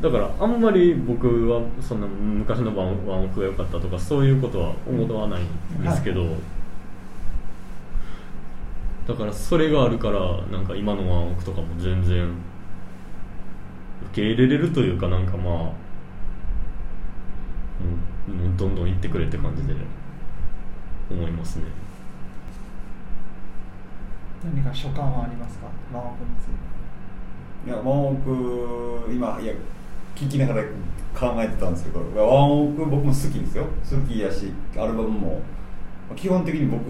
[0.02, 6.30] だからあんまり僕はそんな昔のワンオクが良かったとかそういうことは思わないんですけど、はい、
[9.08, 10.20] だからそれがあるから
[10.52, 12.36] なんか今のワンオクとかも全然受
[14.14, 15.72] け入れれるというかなんかまあ、
[18.30, 19.74] うん、どんどん行ってくれって感じで
[21.10, 21.87] 思いますね。
[24.56, 25.68] 何か所感はありますか？
[25.94, 27.70] ワンオクについて。
[27.70, 29.54] いやワンオク今いや
[30.16, 30.64] 聞きながら
[31.14, 33.66] 考えてたんですけどワンオク僕も好きですよ。
[33.90, 35.42] 好きやしアルバムも。
[36.16, 36.88] 基本的に僕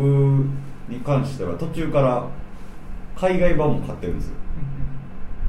[0.87, 2.27] に関しては途中から
[3.15, 4.35] 海外版も買ってるんですよ。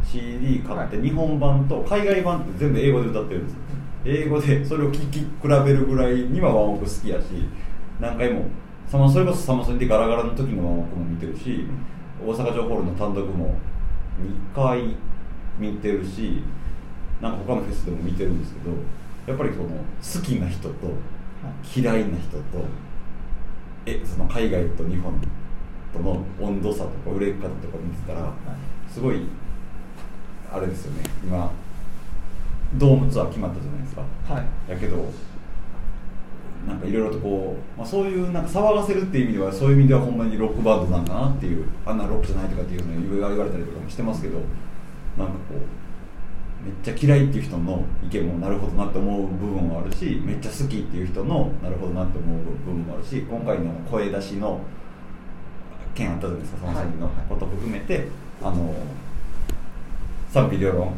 [0.03, 3.59] CD 買って日本版と海外版って全部英語で歌ってるんですよ。
[4.07, 7.25] 英語でそれを聴き比べるぐらいにはワンオク好きやし
[8.01, 8.47] 何回も
[8.89, 11.67] それこそサマソニでガラガラの時のワンオクも見てるし、
[12.25, 13.57] 大阪城ホールの単独も
[14.55, 14.97] 2回
[15.59, 16.43] 見てるし
[17.21, 18.71] なんか他のフェスでも見てるんですけど
[19.27, 20.75] やっぱりその好きな人と
[21.77, 22.43] 嫌いな人と
[23.87, 25.21] えその海外と日本
[25.93, 28.33] との温度差とか売れ方とか見てたら
[28.93, 29.23] すごい
[30.53, 31.03] あれですよね。
[31.23, 31.51] 今
[32.75, 35.11] ドームツアー決まったじゃないですか、はい、やけど
[36.69, 44.39] なんかいろいろとこう、まあ、そういうなんか騒がせるっていう意味ではそういう意味ではほんまにロックバンドなんだなっていうあんなロックじゃないとかっていうのを言われたりとかもしてますけど
[45.17, 54.61] なんかこうめっちゃ嫌いっていう人の意見もなるほどなって思う部分もあるしめっちゃ好きっていう人のなるほどなって思う部分もあるし今回の声出しの
[55.95, 58.07] 件あったじゃないですかその先のこと含めて、はい、
[58.43, 58.75] あの
[60.31, 60.93] 賛否両論、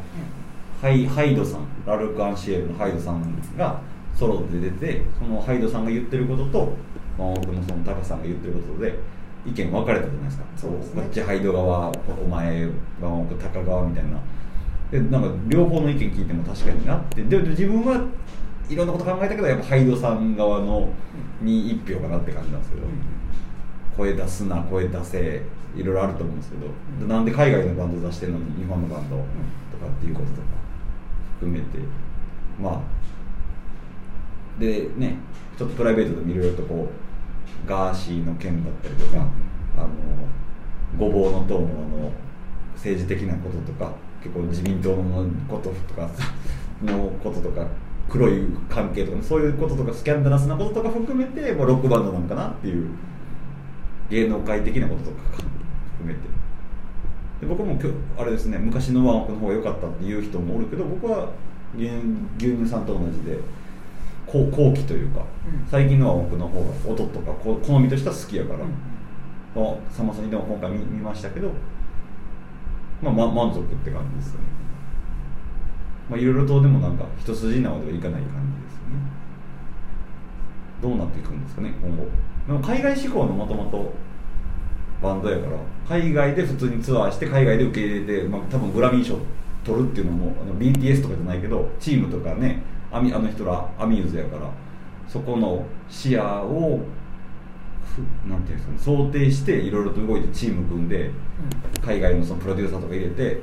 [0.82, 3.22] ハイハイドさんラルク・アンシエルのハイドさん
[3.56, 3.80] が
[4.16, 6.72] ソロで出てそのハイドさんが言ってることと
[7.16, 8.98] 僕のそのタカさんが言ってることで
[9.46, 10.44] 意見分かれたじゃないですか。
[10.56, 12.68] そうです、ね、こっちハイド側お前
[13.00, 14.18] 側タカ側みたいな。
[14.90, 17.22] でなんか両方の意見聞いても確かになって。
[17.22, 18.06] で自分は
[18.68, 20.88] いろんなこと考えたけどやっぱハイドさん側の
[21.40, 22.90] に一票かなって感じなんですけど、うん、
[23.96, 25.42] 声出すな声出せ
[25.76, 26.66] いろいろあると思うんですけど、
[27.02, 30.42] うん、なんで海外のバンド出してるのに日本のバンドとかっていうこととか
[31.38, 31.64] 含めて。
[32.60, 32.99] まあ
[34.60, 35.16] でね
[35.58, 36.88] ちょっとプライベートでもいろいろとこ
[37.66, 39.26] うガーシーの件だったりとか、
[39.76, 39.88] あの
[40.98, 42.12] ごぼうの党のの
[42.74, 43.92] 政治的なこととか
[44.22, 46.08] 結構自民党のこととか
[46.82, 47.66] のこととか
[48.08, 52.88] 黒い関係とかそういうこととかスキャンダラスなこととか含めてもうロックバンドなんかなっていう
[54.08, 55.16] 芸能界的なこととか
[55.98, 56.20] 含めて。
[57.40, 57.88] で僕も今日
[58.18, 61.30] あれですね昔のワンオクの方が良かったっていう人もおるけど僕は
[61.74, 61.88] 牛
[62.38, 63.38] 乳さんと同じで
[64.32, 65.24] 後後期というか、
[65.70, 71.50] 最近のは僕の方が音とか好みとしては好きやから、うん、サマソニでも今回見見ましたけど、
[73.02, 74.46] まあ、ま満足って感じですよね。
[76.10, 79.20] まあいろいろとでもなんか一筋縄ではいかない感じですよね。
[80.82, 82.06] どうなっていくんですかね今後。
[82.46, 83.92] でも海外志向のもともと
[85.02, 85.56] バンドやから
[85.88, 89.18] 海外で普通にツアーして海外で受け入れて、まあ、多分グラミー賞
[89.64, 92.62] 取るっていうのもあの BTS とかじゃないけどチームとかね
[92.92, 94.50] あの人らアミューズやから。
[95.08, 96.80] そこの視野を
[98.28, 101.10] なんていうんですかね想定していろいろと動いてチーム組んで、
[101.84, 103.40] 海外のそのプロデューサーとか入れて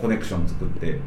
[0.00, 1.00] コネクション作って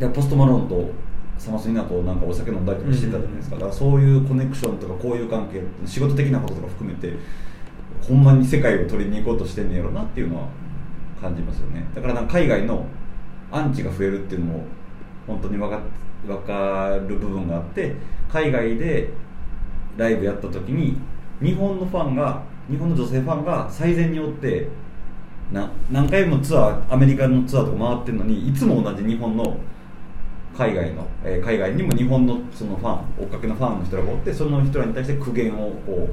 [0.00, 0.90] でポストマローンと
[1.38, 7.12] サマスニナとなんかお酒飲んだりとかしてたじゃないですか、だからそういうコネクションとか交友関係仕事的なこととか含めて
[8.02, 10.48] ほんまに世界を取りに行こうとしてんねやろなっていうのは
[11.20, 11.86] 感じますよね。
[11.94, 12.84] だからなんか海外の
[13.52, 14.64] アンチが増えるっていうのも
[15.28, 15.78] 本当に分か
[16.26, 17.94] 分かる部分があって
[18.30, 19.10] 海外で
[19.96, 20.98] ライブやった時に
[21.40, 24.68] 日本のファンが日本の女性ファンが最善によって
[25.52, 29.56] な何回もツアーアメリカのツアーとか回ってるのにいつも同じ日本の
[30.56, 36.10] 海外の、えー、海外にも日本のそのファン追っかけのファンの人らがおってその人らに対して苦言をこう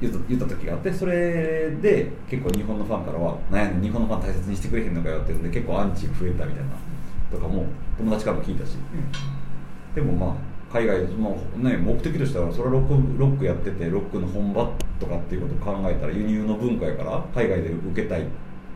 [0.00, 6.91] 言った時があってそれで結構日本のファンからは「何やねん日本のファン大切にしてくれへんのかよ」って言うんで結構アンチ増えたみたいな。
[7.32, 7.66] とかも
[7.98, 10.36] 友達からも聞いたし、うん、でもまあ
[10.72, 18.26] 海外もね、目的としてはそれはロックロックやっててロックの本場とかっていうことを考えたら輸入の文化やから海外で受けたい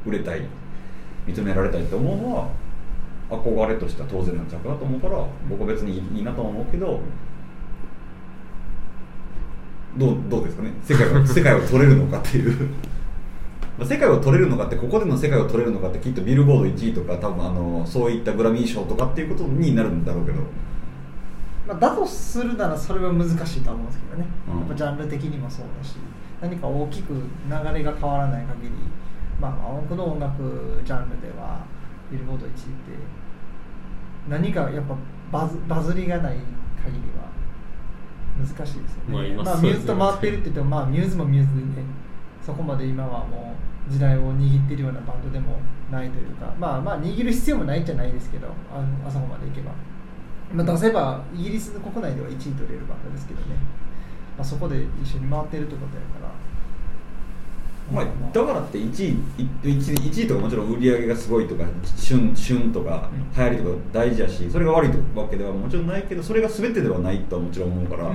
[0.05, 0.43] 売れたい
[1.27, 2.49] 認められたいって思うのは
[3.31, 7.01] 憧れとしては当然なんちゃうかなと思うから僕は別にいいなと思うけど
[9.97, 10.73] どうどうですかね？
[10.85, 12.69] 世界を世界を取れるのかっていう
[13.85, 20.41] 世界を取れるのかってここでの世界を取れるのかってきっとビルボード1位とか多分あのそういったグラミー賞とかっていうことになるんだろうけど。
[21.66, 25.97] まあ、だとするならそれは難しいと思うんですけどね、うん、やっぱジャンル的にもそうだし
[26.41, 27.20] 何か大きく流
[27.74, 28.70] れが変わらない限り
[29.41, 31.64] まあ僕の音楽ジャンルでは
[32.11, 32.62] ビルボード1位って
[34.29, 34.97] 何かやっぱ
[35.33, 37.27] バズバズりがない限りは
[38.39, 42.06] 難しいですよね、まあ、まあ、ミューズと回ってるって言っても、まあ、ミューズもミューズでね
[42.47, 43.57] そこまで今はも
[43.88, 45.59] う時代を握ってるようなバンドでも
[45.90, 49.72] ないというかまあまあ握る必要もないんじゃないですけどああそこまでいけば。
[50.55, 53.57] まあ、出せばイギリスの国内では1位取れるバンドですけどね、
[54.38, 56.32] まあ、そこで一緒に回ってるってことやから。
[57.92, 59.16] まあ、だからって1位
[59.62, 61.64] 1, 1位とかもちろん売り上げがすごいとか
[61.97, 68.12] 旬旬とか流行りとか大事やしそれが悪いわけではもちろんないけどそれが全てではないとはもちろん思うから、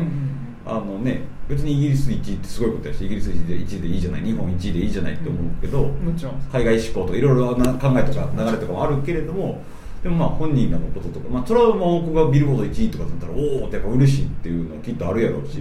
[0.66, 6.16] あのね、別にイギリス1位ってすごいことやしイギリス1位で1位でいいじゃない日本1位でいいじゃないって思うけど、うん、
[6.52, 9.64] 海外志向とかいろいろな考えとか流れとかもあるけれども。
[10.02, 15.60] でもまあ本人らのこととか、まあ、それはまあ僕がビルボード1位とかだったらおおってやっぱ嬉しいっていうのはきっとあるやろうし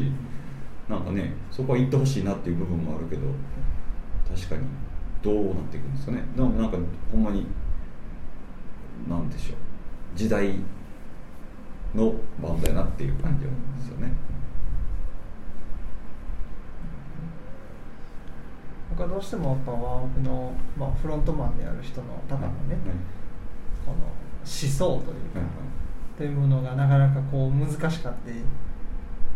[0.88, 3.22] なんかねそこは言ってほしいなっていう部分もあるけど
[4.34, 4.62] 確かに
[5.22, 6.24] どうなっていくんですかね。
[6.34, 6.78] でもなんか
[7.12, 7.46] ほんまに
[9.06, 9.56] なんでしょう。
[10.16, 10.54] 時代
[11.94, 14.12] のバンドやなっていう感じなんですよね、
[19.00, 22.76] 僕はどうしてもやっぱワンオクの、まあ、フロントマンである人の高のね、
[23.86, 25.40] この思想というか、
[26.18, 28.32] というものがなかなかこう難しかって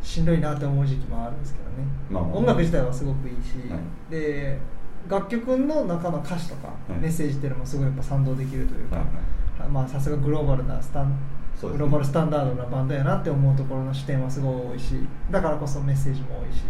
[0.03, 1.77] しんどいなって思う時期もあるんですけどね、
[2.11, 4.59] まあまあ、音楽自体はすごくいいし、はい、で
[5.09, 9.03] 楽曲の中の歌詞とか、メッセージっていうのもすごいやっぱ賛同できるというか、は
[9.65, 11.19] い、まあさすがグローバルなスタン
[11.63, 14.97] グローバルスタンダードなバンドやなって思うところの視点はすごい多いし
[15.31, 16.65] だからこそメッセージも多いし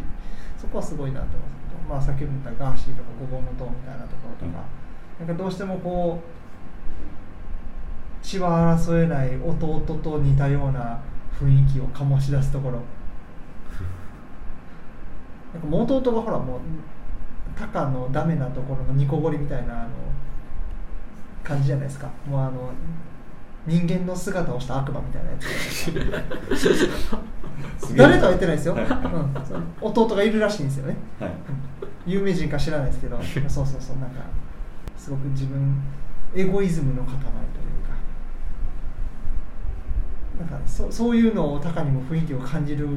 [0.57, 4.65] そこはすごいなって思いますまあ、さっきも言ったガーシーとかごぼうの塔みたいなところとか、
[5.21, 6.35] うん、なんかどうしてもこう
[8.25, 11.01] 血は争えない弟と似たような
[11.39, 12.81] 雰囲気を醸し出すところ。
[15.53, 16.61] なんかもう弟がほらもう
[17.57, 19.91] タカのダメなところのニコゴリみたいなあの
[21.45, 22.11] 感じじゃないですか。
[22.29, 22.71] もうあの
[23.67, 25.91] 人間の姿をした悪魔みたいなやつ
[27.97, 28.85] 誰とは言ってないですよ、はい。
[28.85, 31.31] うん、弟がいるらしいんですよね、はい、
[32.07, 33.17] 有名人か知らないですけど。
[33.49, 33.97] そうそうそう。
[33.99, 34.23] なんか
[34.97, 35.83] すごく自分
[36.35, 37.35] エゴイズムの塊というか。
[40.53, 42.89] なんかそそういうのをタカにも雰囲気を感じる。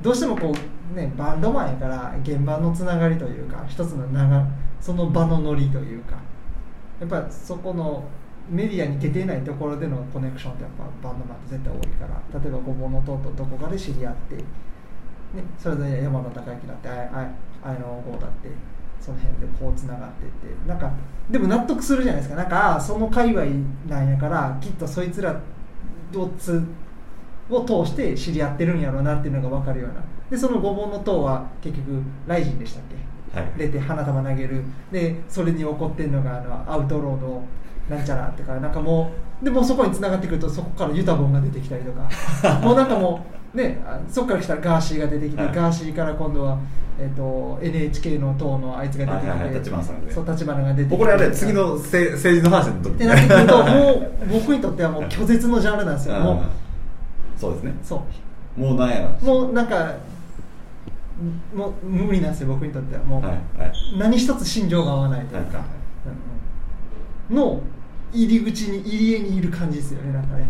[0.00, 0.54] どうしてもこ
[0.92, 4.46] うねバンドマンやから現場のつながりというか一つの長
[4.80, 6.16] その場のノリというか。
[7.00, 8.02] やっぱりそこの
[8.50, 14.42] メディアに出てないところでのコネクションってやっぱバンドマンって絶対多いから例えばごぼうの塔とどこかで知り合って、ね、
[15.58, 17.30] それぞれ山の高之だってあ
[17.62, 18.50] あの号だって
[19.00, 20.90] その辺でこうつながっていってなんか
[21.30, 22.40] でも納得するじゃないですか。
[22.40, 23.44] なんかその界隈
[23.88, 25.40] なんやからきっとそいつら
[26.12, 26.62] どつ
[27.50, 30.02] を通して知り合ってるんやろうなっていうのが分かるような。
[30.30, 32.82] でそのごぼうの塔は結局ライジンでしたっ
[33.32, 34.64] け、はい、出て花束投げる。
[34.90, 37.42] でそれに起こってるのがあのアウトロード
[37.88, 39.10] なんちゃらってかなんかも
[39.40, 42.08] うでもそこに繋がってくるとそこからユタボンが出てきたりとか。
[42.60, 43.24] もうなんかも
[43.54, 46.58] うねそこから来たらガーシーが出てきて、はい、ガーシーから今度は、
[46.98, 50.96] えーと、NHK の党のあいつが出てきて、はいはいはい、立花さんでそう立花が出てきて。
[50.96, 53.06] これあれ次の政治の話の時って。
[53.06, 56.14] なってくると もう僕にとってはもう拒絶のジャンルなんですよ。
[56.16, 57.40] もう。
[57.40, 57.74] そうですね。
[57.82, 58.02] そ
[58.56, 58.60] う。
[58.60, 59.94] もうなんやもうなんか
[61.54, 63.02] もう無理なんですよ僕にとっては。
[63.04, 65.64] もう、はいはい、何一つ心情が合わないというか、は
[67.30, 67.60] い、の
[68.12, 70.46] 入り口に入り江にいる感じですよねなんかね。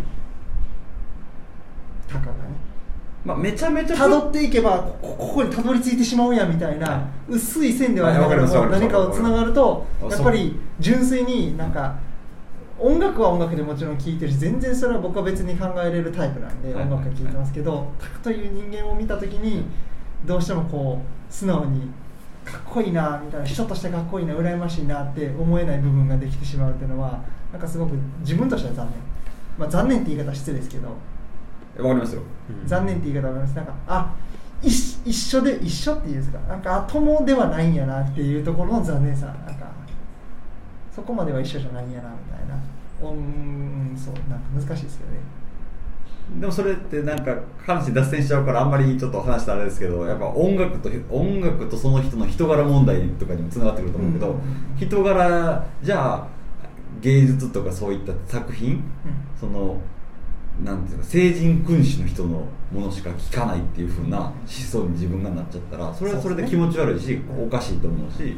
[2.06, 2.38] タカがね。
[3.24, 6.98] まあ、めちゃめちゃ辿っていけばここにたどり着いてしまうんやみたいな、は
[7.28, 11.98] い、薄い線ではながらも何かをつながるとやっぱり純粋になんか
[12.78, 19.64] 音楽は音楽でもちろん聴いてるし全然それは僕は別に考えれるタイプなんで音楽は聴いてますけど、タクという人間を見た時に
[20.24, 21.90] どうしてもこう素直に
[22.44, 27.20] かっこいいなみたいな人としてかっこいいな羨ましいなって思えない部分ができてしまうっていうのは
[27.52, 28.94] なんかすごく自分としては残念、
[29.58, 30.88] まあ、残念って言い方失礼ですけど。
[30.88, 32.22] わかりますよ、
[32.66, 33.56] 残念って言い方わかります。
[33.56, 34.14] なんかあ
[34.60, 36.38] 一一緒で一緒っていうんですか。
[36.48, 39.26] なんか友ではないんやなっていうところの残念さ。
[39.26, 39.68] なんか
[40.92, 42.58] そこまでは一緒じゃないんやなみたいな。
[43.00, 45.18] うんそうなんか難しいですよね。
[46.40, 47.34] でもそれってなんか
[47.64, 54.36] 話脱線しちゃうからあんまりちょっと話したらあれですけどやっぱ音楽と音楽とその人の人柄問題とかにもつながってくると思うけど、
[54.76, 56.26] 人柄じゃあ
[57.00, 58.82] 芸術とかそういった作品、うん、
[59.38, 59.80] その
[60.64, 68.36] なんていうか成人君子の人のものしか聞かないっていうふうな思想に自分がなっちゃったらそれはそれで気持ち悪いし、おかしいと思うし。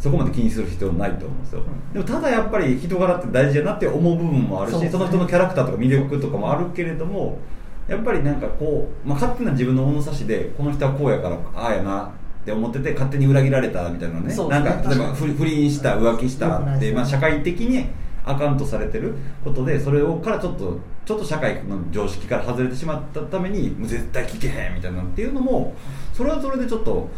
[0.00, 1.62] そこまで気にする必要ないと思うんですよ、
[1.92, 7.38] でもただやっぱり人柄って大事だなって思う部分もあるしそ,、の人のキャラクターとか魅力とかもあるけれども
[7.86, 12.10] やっぱりなんかこう、まあ、勝手な自分の物差しでこの人はこうやからああやな
[12.42, 14.34] って思ってて勝手に裏切られたみたいなね。
[14.34, 16.58] なんか例えば不倫した浮気した。
[16.58, 17.86] って、まあ、社会的に
[18.24, 19.14] あかんとされてる
[19.44, 25.74] ことでそれをからちょっとちょっと社会の常識から外れてしまったために絶対聞けへんみたいなっていうのも
[26.12, 27.08] それはそれでちょっと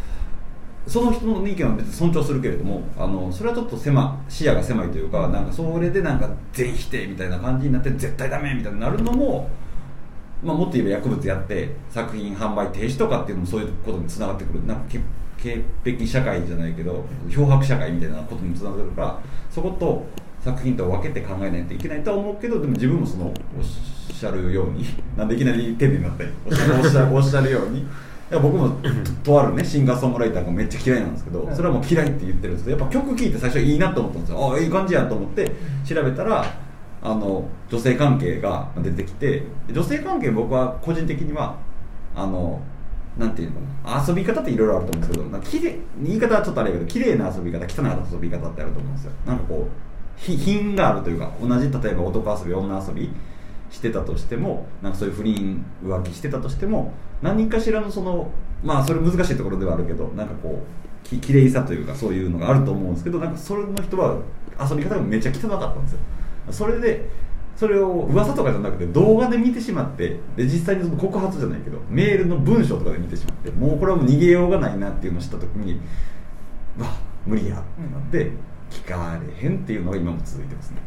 [0.86, 9.48] その人の意見は別に尊重するけれどもあのそれはちょっと狭視野が狭いというかなんかそれでなんか全否定みたいな感じになって絶対ダメみたいになるのも、
[10.42, 14.66] まあ、もっと言えば薬物やって作品販売停止とかっていうのもそういうことにつながってくる。
[14.66, 14.84] なんか
[15.38, 19.18] 潔癖社会じゃないけど漂白社会みたいなことにつながるから
[19.50, 20.06] そこと
[20.40, 23.34] 作品と分けて考えないといけないとは思うけどでも自分もそのおっ
[24.12, 24.84] しゃるように
[25.16, 27.84] なんでいきなり手になって おっしゃるおっしゃるように。
[28.30, 28.70] や僕も
[29.22, 34.50] とあるねシンガーソングライターがめっちゃ嫌いなんですけど、それはもう嫌いって言ってるんですけどやっぱ曲聴いて最初いいなと思ったんですよ。
[34.50, 35.52] ああいい感じやと思って
[35.84, 36.42] 調べたら
[37.02, 41.56] あの女性関係が出てきて女性関係僕は個人的には
[42.14, 42.60] あの
[43.18, 49.12] なんていうのかな遊び方っていろいろあると思うんですけどなんかきれ言い方はちょっとあれやけど綺麗な遊び方汚い遊び方ってあると思うんですよ。
[49.26, 53.10] なんかこう品があるというか同じ例えば男遊び女遊び
[53.70, 56.92] してたとしてもなんかそういう不倫浮気してたとしても
[57.22, 58.30] 何かしらのその
[58.62, 64.18] まあそれ難しいところではあるけどなんかこうき綺麗さというかそういうのがあると思うんですけどなんかそれの人は
[64.60, 65.98] 遊び方がめっちゃ汚かったんですよ。
[66.50, 67.08] それで
[67.56, 75.80] それを噂とかじゃなくて動画で見てしまってで実際にその告発じゃないけどメールの文章とかで見てしまってもうこれはもう逃げようがないなっていうのを知った時に
[76.78, 76.88] うわ
[77.26, 78.32] 無理やってなって
[78.70, 80.78] 聞かれへんっていうのが今も続いてますね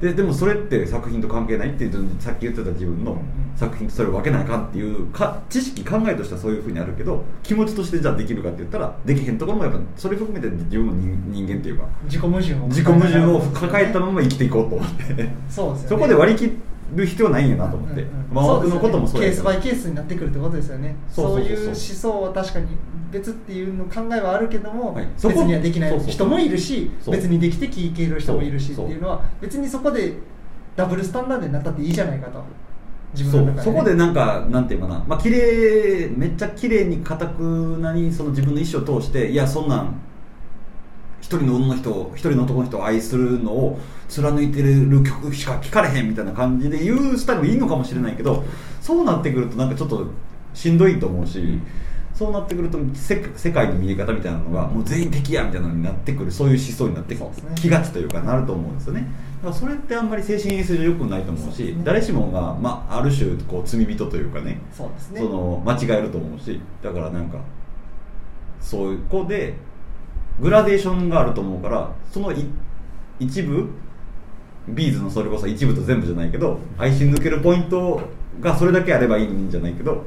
[0.00, 3.16] ででもそれって作品と関係ないっていうさっき言ってた自分の
[3.56, 15.04] 作品とそれを分けないかんっていうか知識考えとしてはそういうふうにあるけど気持ちとしてじゃあできるかって言ったらできへんところもやっぱそれ含めて自分の人人間っていうか自己矛盾を自己矛盾を抱えたまま生きていこうと思って。
[15.04, 15.16] そうで
[15.48, 16.58] すよ、ね、そこで割り切
[16.94, 19.42] る必要ないんやなと思って、うんうんまあ僕のこともそうケやけど。
[19.42, 20.96] ースバイケースになってくるってことですよね。
[21.08, 22.66] そういう思想は確かに
[23.12, 25.08] 別っていうの考えはあるけども、はい。
[25.16, 30.14] そこ別にはできない人もいるし別にできて聞ける人もいるしっていうのは別にそこで
[30.76, 32.42] ダブルスタンダードになったっていいじゃないかと。
[33.14, 35.04] 自分の中で、ね、そこでなんかなんていうかな。
[35.06, 39.94] まあ綺麗めっちゃ綺麗に固くなにその自分の意思を通していやそんなん
[41.24, 43.78] 一人の女の人を一人の男の人を愛するのを
[44.10, 48.44] 貫いてる曲しか聴かれへんみたいな感じで言うスタイルもいいのかもしれないけど
[48.82, 50.06] そうなってくるとなんかちょっと
[50.52, 51.58] しんどいと思うし
[52.12, 57.54] そうなってくると世世界の見え方みたいなのがもう全員敵やみたいなのになってくるそういう思想になってそうですね。
[57.54, 59.08] きがちというかなると思うんですよね。
[59.42, 65.20] だからそれってあんまり精神衛生上良くないと思うしね誰しもが、まあ、ある種こう罪人というかねそうですね。
[65.22, 67.38] その間違えると思うしだからなんか
[68.60, 69.54] そういう子で
[70.40, 72.46] グラデーションがあると思うからそのい
[73.18, 73.68] 一部
[74.68, 78.00] ビーズのそれこそ一部と全部じゃないけど愛し抜けるポイント
[78.40, 80.04] がそれだけあればいいのにじゃないけど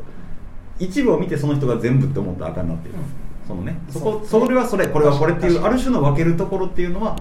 [0.79, 3.01] 一部を見てその人が全部って思ったらあかんなっていう、うん
[3.47, 3.79] そのね。
[3.89, 4.89] そこそれはそれ。
[4.89, 7.15] これはこれっていうある種の分けるところっていうのは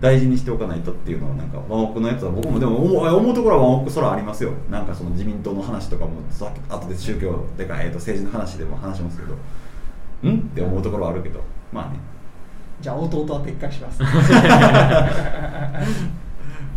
[0.00, 4.50] 大事にしておかないとっていうのはなんかワンオクのやつは僕もでも思うところはワンオクそらありますよ。
[4.68, 9.34] なんかその自民党の話とかもさ後で宗教てか、えー、と政治の話でも話しますけど
[10.28, 10.38] ん？
[10.40, 11.40] って思うところはあるけど。
[11.72, 12.00] まあね
[12.80, 14.02] じゃあ弟は撤回します。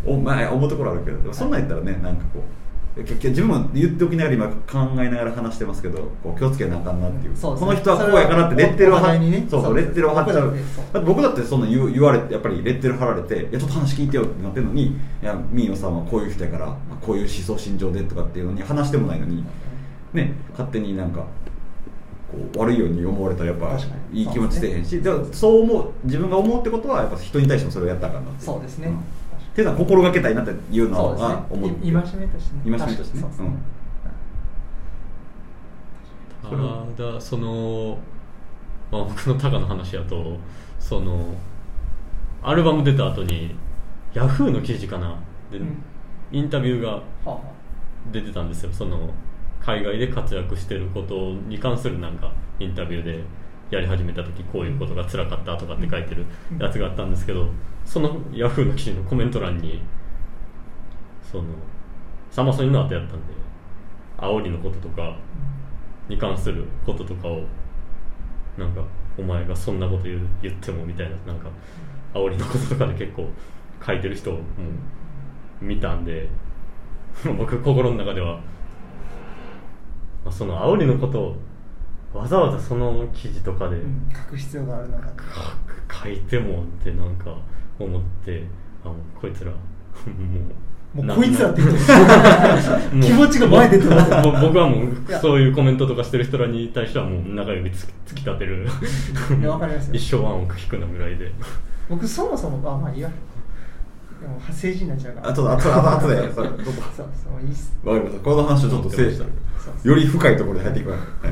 [0.04, 4.54] おまあ思うところあるけどでもそんなん言ったらねなんかこう結局自分も言っておきながら今考
[5.02, 7.38] えながら話してますけどこう気をつけなあかんなっていう。
[7.38, 7.60] そうね。
[7.60, 9.48] この人はこうやからってレッテルを貼それはお互いにね。
[9.50, 10.52] そうそうレッテルを貼っちゃう。
[10.52, 14.88] 僕だって僕だってそんな言う言われてやっぱりレッテル貼られて「いやちょっと話聞いてよ」ってなってるのに
[15.24, 19.46] 「いやミーヨさんはこういう人やからまあこういう思想心情で」とかっていうのに話してもないのに
[20.14, 21.24] ね勝手になんか
[22.32, 23.78] こう悪いように思われたらやっぱ
[24.14, 28.88] いい気持ちせえへんしでもそう思う自分が思うってことはやっぱ人に対してもそれをやったらあかんなっていそうですね。
[28.90, 28.96] ん。
[28.96, 28.98] っ
[29.54, 31.76] ていうのは心がけたいなっていうのは思うね。
[31.84, 32.78] い戒めとしてね。
[32.78, 33.50] 戒めとしてねうですね。
[36.44, 37.98] あーだその、
[38.92, 40.38] まあ、僕のタカの話やと
[40.80, 41.34] その
[42.42, 43.56] アルバム出た後に
[44.14, 45.20] ヤフーの記事かな。
[45.52, 45.84] で、うん。
[46.32, 47.02] インタビューが
[48.12, 48.72] 出てたんですよ。
[48.72, 49.10] その
[49.64, 53.24] 海外で活躍してることに関するなんかインタビューで
[53.70, 56.26] やり始めた時こういうことが辛かったとかって書いてる
[56.60, 57.48] やつがあったんですけど
[57.86, 59.82] そのヤフーの記事のコメント欄に
[61.32, 61.46] その
[62.30, 63.34] サマソニの後やったんで
[64.18, 65.18] 煽りのこととか
[66.08, 67.44] に関することとかを
[68.58, 68.84] なんか
[69.18, 71.50] お前がそんなこと言う言ってもみたいななんか
[72.14, 73.28] 煽りのこととかで結構
[73.86, 74.40] 書いてる人をも
[75.62, 76.30] う見たんで
[77.38, 78.40] 僕心の中では、
[80.24, 81.36] まあ、その煽りのことを
[82.14, 87.36] わざわざその記事とかでうん書く必要があるのかと書いてもってなんか
[87.80, 88.44] 思って
[88.84, 89.58] あもうこいつらも
[90.98, 94.90] うなもうこいつらって気持ちが前出てますぼ僕はもう
[95.22, 98.68] そういうコメントとかしてる人らに対してはもう中指つ突き立てる
[99.94, 101.32] 一生ワンオク引くなぐらいで
[101.90, 103.10] 僕そもそもあまあいいわ
[104.22, 105.30] でも政治になっちゃうから。
[105.30, 106.42] あとあとあとあそれどこ
[106.96, 107.74] そうそういいっす。
[107.84, 109.90] わかりましたこの話をちょっと整理した。
[109.90, 111.28] より深いところで入っていくわはい。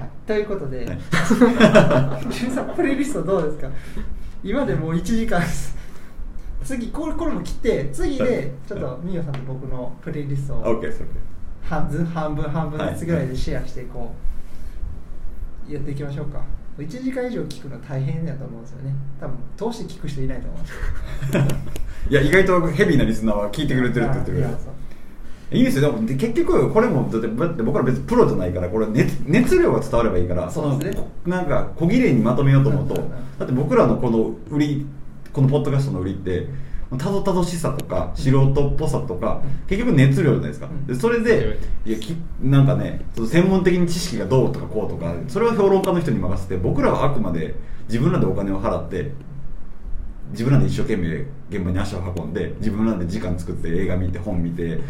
[0.00, 0.98] はい、ということで、はい。
[2.32, 3.68] ジュンさんプレイリストどうですか？
[4.42, 5.76] 今でもう1時間です。
[6.64, 10.80] 次これこれも切って次でちょっとみよさんと僕のプレイリストを
[11.62, 14.12] 半分半分半分ずつぐらいでシェアしてこ
[15.68, 15.72] う。
[15.72, 16.40] やっていきましょうか
[16.78, 18.94] 1時間以上聞くの大変だと思うんですよね。
[19.20, 21.44] 多分通して聞く人いないと思うんですよ。
[22.10, 24.48] いや意外とヘビーなリスナーは聞いてくれてるって言ってくれる
[25.52, 25.92] いいいですよ。
[25.92, 31.08] でもで結局これもだってだって僕ら別にプロじゃないからこれ熱熱量が伝わればいいからそうですね。
[31.26, 32.94] なんか小綺麗にまとめようと思うと。
[33.38, 34.86] だって僕らのこの売り
[35.32, 36.48] このポッドキャストの売りって
[36.98, 47.54] たどたどしさとか素人っぽさとか、結局熱量じゃないですか、でそれでいやきなんかねその専門的に知識がどうとかこうとかそれは評論家の人に任せて僕らはあくまで
[47.88, 49.12] 自分らでお金を払って
[50.30, 54.80] 自分らで一生懸命現場に足を運んで自分らで時間作って映画見て本見て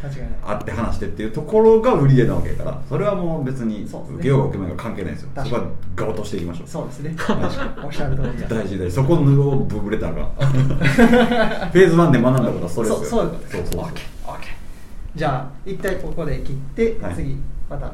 [0.42, 5.30] 会って話してっていうところが売り絵なわけやからそれはもう別に受けようが受けまいが関係ないですよ。
[5.36, 6.68] そこはガオとしていきましょう。
[6.68, 7.14] そうですね。
[7.82, 8.92] おっしゃる通り大事大事。
[8.92, 13.08] そこのをブブレたらフェーズ1で学んだことはそれですよ。
[13.08, 13.92] そういうことそうそうそう。
[15.14, 17.36] じゃあ一回ここで切って、はい、次
[17.68, 17.92] また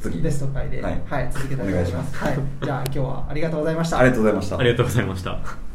[0.00, 0.20] 次。
[0.20, 2.16] ベスト回で、はい、はい、続けたいと思います。
[2.16, 3.98] はい、じゃあ今日はありがとうございました。
[3.98, 4.58] ありがとうございました。
[4.58, 5.69] ありがとうございました